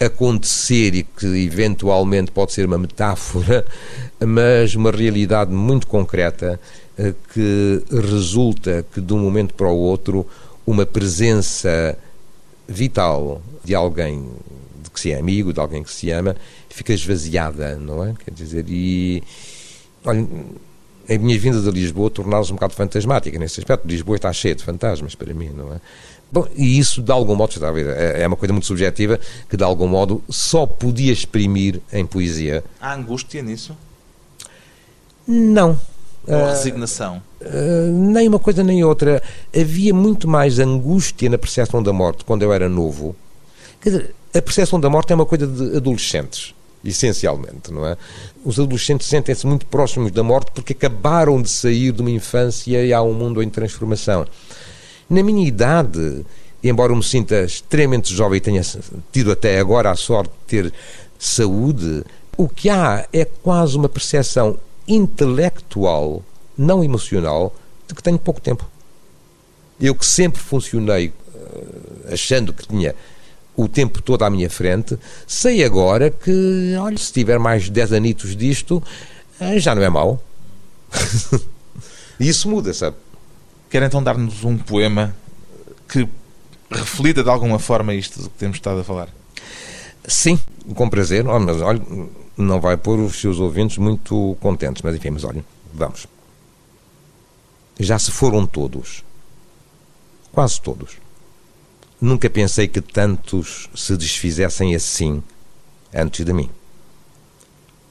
acontecer 0.00 0.94
e 0.94 1.02
que 1.02 1.26
eventualmente 1.26 2.30
pode 2.30 2.52
ser 2.52 2.66
uma 2.66 2.78
metáfora, 2.78 3.64
mas 4.24 4.74
uma 4.74 4.90
realidade 4.90 5.52
muito 5.52 5.86
concreta 5.86 6.60
eh, 6.96 7.14
que 7.32 7.82
resulta 7.90 8.84
que 8.92 9.00
de 9.00 9.12
um 9.12 9.18
momento 9.18 9.54
para 9.54 9.68
o 9.68 9.76
outro 9.76 10.26
uma 10.66 10.86
presença 10.86 11.98
vital 12.68 13.42
de 13.64 13.74
alguém 13.74 14.28
de 14.82 14.90
que 14.90 15.00
se 15.00 15.10
é 15.12 15.18
amigo, 15.18 15.52
de 15.52 15.60
alguém 15.60 15.82
que 15.82 15.90
se 15.90 16.10
ama, 16.10 16.36
fica 16.68 16.92
esvaziada, 16.92 17.76
não 17.76 18.04
é? 18.04 18.14
Quer 18.24 18.30
dizer, 18.32 18.66
e 18.68 19.22
olha, 20.08 20.26
a 21.08 21.18
minha 21.18 21.38
vinda 21.38 21.60
de 21.60 21.70
Lisboa 21.70 22.10
tornou-se 22.10 22.52
um 22.52 22.56
bocado 22.56 22.74
fantasmática 22.74 23.38
nesse 23.38 23.60
aspecto. 23.60 23.86
Lisboa 23.86 24.16
está 24.16 24.32
cheia 24.32 24.54
de 24.54 24.62
fantasmas 24.62 25.14
para 25.14 25.32
mim, 25.32 25.50
não 25.50 25.72
é? 25.72 25.80
Bom, 26.30 26.46
e 26.54 26.78
isso, 26.78 27.00
de 27.00 27.10
algum 27.10 27.34
modo, 27.34 27.52
está 27.52 27.68
a 27.68 27.72
ver, 27.72 27.86
é, 27.86 28.22
é 28.22 28.26
uma 28.26 28.36
coisa 28.36 28.52
muito 28.52 28.66
subjetiva 28.66 29.18
que, 29.48 29.56
de 29.56 29.64
algum 29.64 29.88
modo, 29.88 30.22
só 30.28 30.66
podia 30.66 31.10
exprimir 31.10 31.80
em 31.90 32.04
poesia. 32.04 32.62
Há 32.78 32.92
angústia 32.92 33.40
nisso? 33.40 33.74
Não. 35.26 35.80
Ou 36.26 36.36
uh, 36.36 36.46
resignação? 36.48 37.22
Uh, 37.40 37.90
nem 38.12 38.28
uma 38.28 38.38
coisa 38.38 38.62
nem 38.62 38.84
outra. 38.84 39.22
Havia 39.58 39.94
muito 39.94 40.28
mais 40.28 40.58
angústia 40.58 41.30
na 41.30 41.38
percepção 41.38 41.82
da 41.82 41.94
morte 41.94 42.26
quando 42.26 42.42
eu 42.42 42.52
era 42.52 42.68
novo. 42.68 43.16
Quer 43.80 43.90
dizer, 43.90 44.14
a 44.34 44.42
percepção 44.42 44.78
da 44.78 44.90
morte 44.90 45.10
é 45.12 45.14
uma 45.14 45.24
coisa 45.24 45.46
de 45.46 45.78
adolescentes 45.78 46.54
essencialmente, 46.84 47.72
não 47.72 47.86
é? 47.86 47.96
Os 48.44 48.58
adolescentes 48.58 49.06
sentem-se 49.06 49.46
muito 49.46 49.66
próximos 49.66 50.10
da 50.12 50.22
morte 50.22 50.50
porque 50.54 50.72
acabaram 50.72 51.40
de 51.42 51.48
sair 51.48 51.92
de 51.92 52.00
uma 52.00 52.10
infância 52.10 52.84
e 52.84 52.92
há 52.92 53.02
um 53.02 53.12
mundo 53.12 53.42
em 53.42 53.48
transformação. 53.48 54.26
Na 55.08 55.22
minha 55.22 55.46
idade, 55.46 56.24
embora 56.62 56.92
eu 56.92 56.96
me 56.96 57.02
sinta 57.02 57.42
extremamente 57.42 58.14
jovem 58.14 58.38
e 58.38 58.40
tenha 58.40 58.62
tido 59.12 59.32
até 59.32 59.58
agora 59.58 59.90
a 59.90 59.96
sorte 59.96 60.30
de 60.30 60.62
ter 60.62 60.72
saúde, 61.18 62.04
o 62.36 62.48
que 62.48 62.68
há 62.68 63.06
é 63.12 63.24
quase 63.24 63.76
uma 63.76 63.88
percepção 63.88 64.58
intelectual, 64.86 66.22
não 66.56 66.84
emocional, 66.84 67.54
de 67.86 67.94
que 67.94 68.02
tenho 68.02 68.18
pouco 68.18 68.40
tempo. 68.40 68.68
Eu 69.80 69.94
que 69.94 70.06
sempre 70.06 70.40
funcionei 70.40 71.08
uh, 71.08 72.12
achando 72.12 72.52
que 72.52 72.66
tinha 72.66 72.94
o 73.58 73.66
tempo 73.66 74.00
todo 74.00 74.22
à 74.22 74.30
minha 74.30 74.48
frente, 74.48 74.96
sei 75.26 75.64
agora 75.64 76.12
que, 76.12 76.76
olha, 76.78 76.96
se 76.96 77.12
tiver 77.12 77.40
mais 77.40 77.68
10 77.68 77.92
anitos 77.92 78.36
disto, 78.36 78.80
eh, 79.40 79.58
já 79.58 79.74
não 79.74 79.82
é 79.82 79.88
mau. 79.88 80.22
e 82.20 82.28
isso 82.28 82.48
muda, 82.48 82.72
sabe? 82.72 82.96
Quer 83.68 83.82
então 83.82 84.00
dar-nos 84.00 84.44
um 84.44 84.56
poema 84.56 85.12
que 85.88 86.08
reflita 86.70 87.24
de 87.24 87.28
alguma 87.28 87.58
forma 87.58 87.92
isto 87.94 88.22
do 88.22 88.30
que 88.30 88.38
temos 88.38 88.58
estado 88.58 88.78
a 88.78 88.84
falar? 88.84 89.08
Sim, 90.06 90.38
com 90.76 90.88
prazer. 90.88 91.26
Oh, 91.26 91.40
mas 91.40 91.60
olha, 91.60 91.82
não 92.36 92.60
vai 92.60 92.76
pôr 92.76 93.00
os 93.00 93.20
seus 93.20 93.40
ouvintes 93.40 93.76
muito 93.76 94.36
contentes, 94.40 94.82
mas 94.82 94.94
enfim, 94.94 95.10
mas 95.10 95.24
olha, 95.24 95.44
vamos. 95.74 96.06
Já 97.80 97.98
se 97.98 98.12
foram 98.12 98.46
todos. 98.46 99.02
Quase 100.30 100.62
todos 100.62 101.07
Nunca 102.00 102.30
pensei 102.30 102.68
que 102.68 102.80
tantos 102.80 103.68
se 103.74 103.96
desfizessem 103.96 104.72
assim 104.72 105.20
antes 105.92 106.24
de 106.24 106.32
mim. 106.32 106.48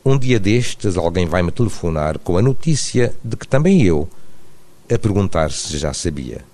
Um 0.05 0.17
dia 0.17 0.39
destes, 0.39 0.95
alguém 0.95 1.25
vai-me 1.25 1.51
telefonar 1.51 2.17
com 2.19 2.37
a 2.37 2.41
notícia 2.41 3.13
de 3.21 3.35
que 3.35 3.45
também 3.45 3.83
eu, 3.83 4.07
a 4.89 4.97
perguntar 4.97 5.51
se 5.51 5.77
já 5.77 5.93
sabia. 5.93 6.45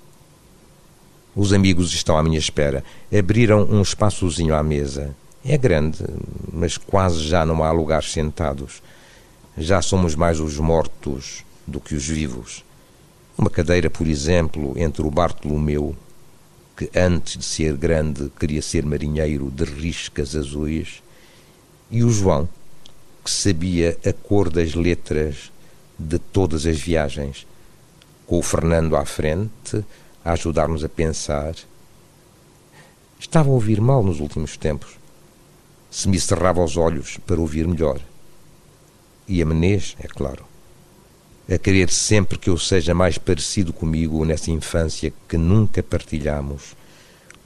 Os 1.35 1.53
amigos 1.53 1.93
estão 1.93 2.17
à 2.17 2.23
minha 2.23 2.39
espera. 2.39 2.83
Abriram 3.15 3.63
um 3.69 3.83
espaçozinho 3.83 4.55
à 4.55 4.63
mesa. 4.63 5.15
É 5.45 5.55
grande, 5.55 6.03
mas 6.51 6.75
quase 6.77 7.19
já 7.27 7.45
não 7.45 7.63
há 7.63 7.71
lugares 7.71 8.11
sentados. 8.11 8.81
Já 9.55 9.79
somos 9.79 10.15
mais 10.15 10.39
os 10.39 10.57
mortos 10.57 11.43
do 11.67 11.79
que 11.79 11.93
os 11.93 12.07
vivos. 12.07 12.63
Uma 13.37 13.51
cadeira, 13.51 13.91
por 13.91 14.07
exemplo, 14.07 14.73
entre 14.75 15.03
o 15.03 15.11
Bartolomeu 15.11 15.95
que 16.83 16.99
antes 16.99 17.37
de 17.37 17.45
ser 17.45 17.77
grande 17.77 18.29
queria 18.37 18.61
ser 18.61 18.85
marinheiro 18.85 19.49
de 19.49 19.63
riscas 19.63 20.35
azuis, 20.35 21.01
e 21.89 22.03
o 22.03 22.09
João, 22.09 22.49
que 23.23 23.31
sabia 23.31 23.97
a 24.05 24.11
cor 24.11 24.49
das 24.49 24.73
letras 24.73 25.51
de 25.97 26.19
todas 26.19 26.65
as 26.65 26.77
viagens, 26.77 27.47
com 28.25 28.39
o 28.39 28.41
Fernando 28.41 28.97
à 28.97 29.05
frente 29.05 29.85
a 30.25 30.33
ajudar-nos 30.33 30.83
a 30.83 30.89
pensar. 30.89 31.55
Estava 33.19 33.49
a 33.49 33.53
ouvir 33.53 33.79
mal 33.79 34.03
nos 34.03 34.19
últimos 34.19 34.57
tempos. 34.57 34.97
Se 35.89 36.09
me 36.09 36.19
cerrava 36.19 36.63
os 36.63 36.75
olhos 36.75 37.17
para 37.25 37.39
ouvir 37.39 37.67
melhor. 37.67 38.01
E 39.27 39.41
a 39.41 39.45
Menez, 39.45 39.95
é 39.99 40.07
claro 40.07 40.43
a 41.51 41.57
querer 41.57 41.89
sempre 41.89 42.37
que 42.37 42.49
eu 42.49 42.57
seja 42.57 42.93
mais 42.93 43.17
parecido 43.17 43.73
comigo 43.73 44.23
nessa 44.23 44.49
infância 44.49 45.13
que 45.27 45.37
nunca 45.37 45.83
partilhamos, 45.83 46.75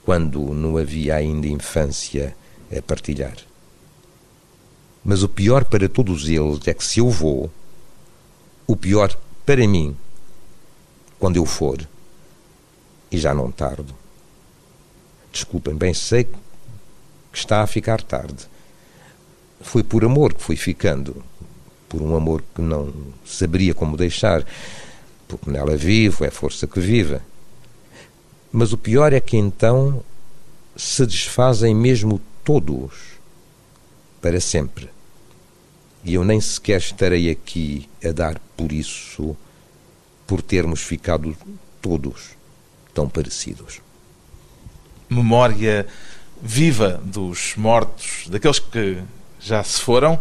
quando 0.07 0.53
não 0.53 0.77
havia 0.77 1.15
ainda 1.15 1.47
infância 1.47 2.33
a 2.71 2.81
partilhar. 2.81 3.35
Mas 5.03 5.21
o 5.21 5.27
pior 5.27 5.65
para 5.65 5.89
todos 5.89 6.29
eles 6.29 6.65
é 6.65 6.73
que 6.73 6.81
se 6.85 7.01
eu 7.01 7.09
vou, 7.09 7.51
o 8.65 8.73
pior 8.73 9.13
para 9.45 9.67
mim, 9.67 9.97
quando 11.19 11.35
eu 11.35 11.45
for, 11.45 11.85
e 13.11 13.17
já 13.17 13.33
não 13.33 13.51
tardo. 13.51 13.93
Desculpem, 15.29 15.75
bem 15.75 15.93
sei 15.93 16.23
que 16.23 16.37
está 17.33 17.61
a 17.61 17.67
ficar 17.67 18.01
tarde. 18.01 18.47
Foi 19.59 19.83
por 19.83 20.05
amor 20.05 20.33
que 20.33 20.41
fui 20.41 20.55
ficando 20.55 21.21
por 21.89 22.01
um 22.01 22.15
amor 22.15 22.41
que 22.55 22.61
não 22.61 22.93
saberia 23.25 23.73
como 23.73 23.97
deixar, 23.97 24.45
porque 25.27 25.51
nela 25.51 25.75
vivo, 25.75 26.23
é 26.23 26.31
força 26.31 26.65
que 26.65 26.79
viva. 26.79 27.21
Mas 28.57 28.73
o 28.73 28.77
pior 28.77 29.13
é 29.13 29.19
que 29.19 29.37
então 29.37 30.03
se 30.75 31.05
desfazem 31.05 31.75
mesmo 31.75 32.19
todos, 32.43 32.91
para 34.19 34.41
sempre. 34.41 34.89
E 36.03 36.15
eu 36.15 36.25
nem 36.25 36.41
sequer 36.41 36.79
estarei 36.79 37.29
aqui 37.29 37.87
a 38.03 38.11
dar 38.11 38.41
por 38.57 38.71
isso, 38.71 39.37
por 40.25 40.41
termos 40.41 40.81
ficado 40.81 41.37
todos 41.79 42.31
tão 42.95 43.07
parecidos. 43.07 43.79
Memória 45.07 45.85
viva 46.41 46.99
dos 47.05 47.53
mortos, 47.55 48.27
daqueles 48.27 48.57
que 48.57 48.97
já 49.39 49.63
se 49.63 49.79
foram. 49.79 50.19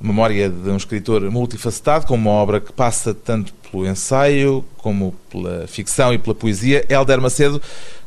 Memória 0.00 0.48
de 0.48 0.70
um 0.70 0.76
escritor 0.76 1.22
multifacetado, 1.30 2.06
com 2.06 2.14
uma 2.14 2.30
obra 2.30 2.58
que 2.58 2.72
passa 2.72 3.12
tanto 3.12 3.52
pelo 3.70 3.86
ensaio 3.86 4.64
como 4.78 5.14
pela 5.30 5.66
ficção 5.66 6.12
e 6.14 6.18
pela 6.18 6.34
poesia. 6.34 6.84
Helder 6.88 7.20
Macedo, 7.20 7.60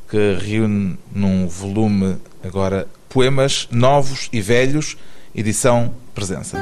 que 0.09 0.37
reúne 0.41 0.97
num 1.13 1.47
volume 1.47 2.17
agora 2.43 2.87
poemas 3.07 3.67
novos 3.71 4.27
e 4.33 4.41
velhos, 4.41 4.97
edição 5.35 5.93
Presença. 6.15 6.57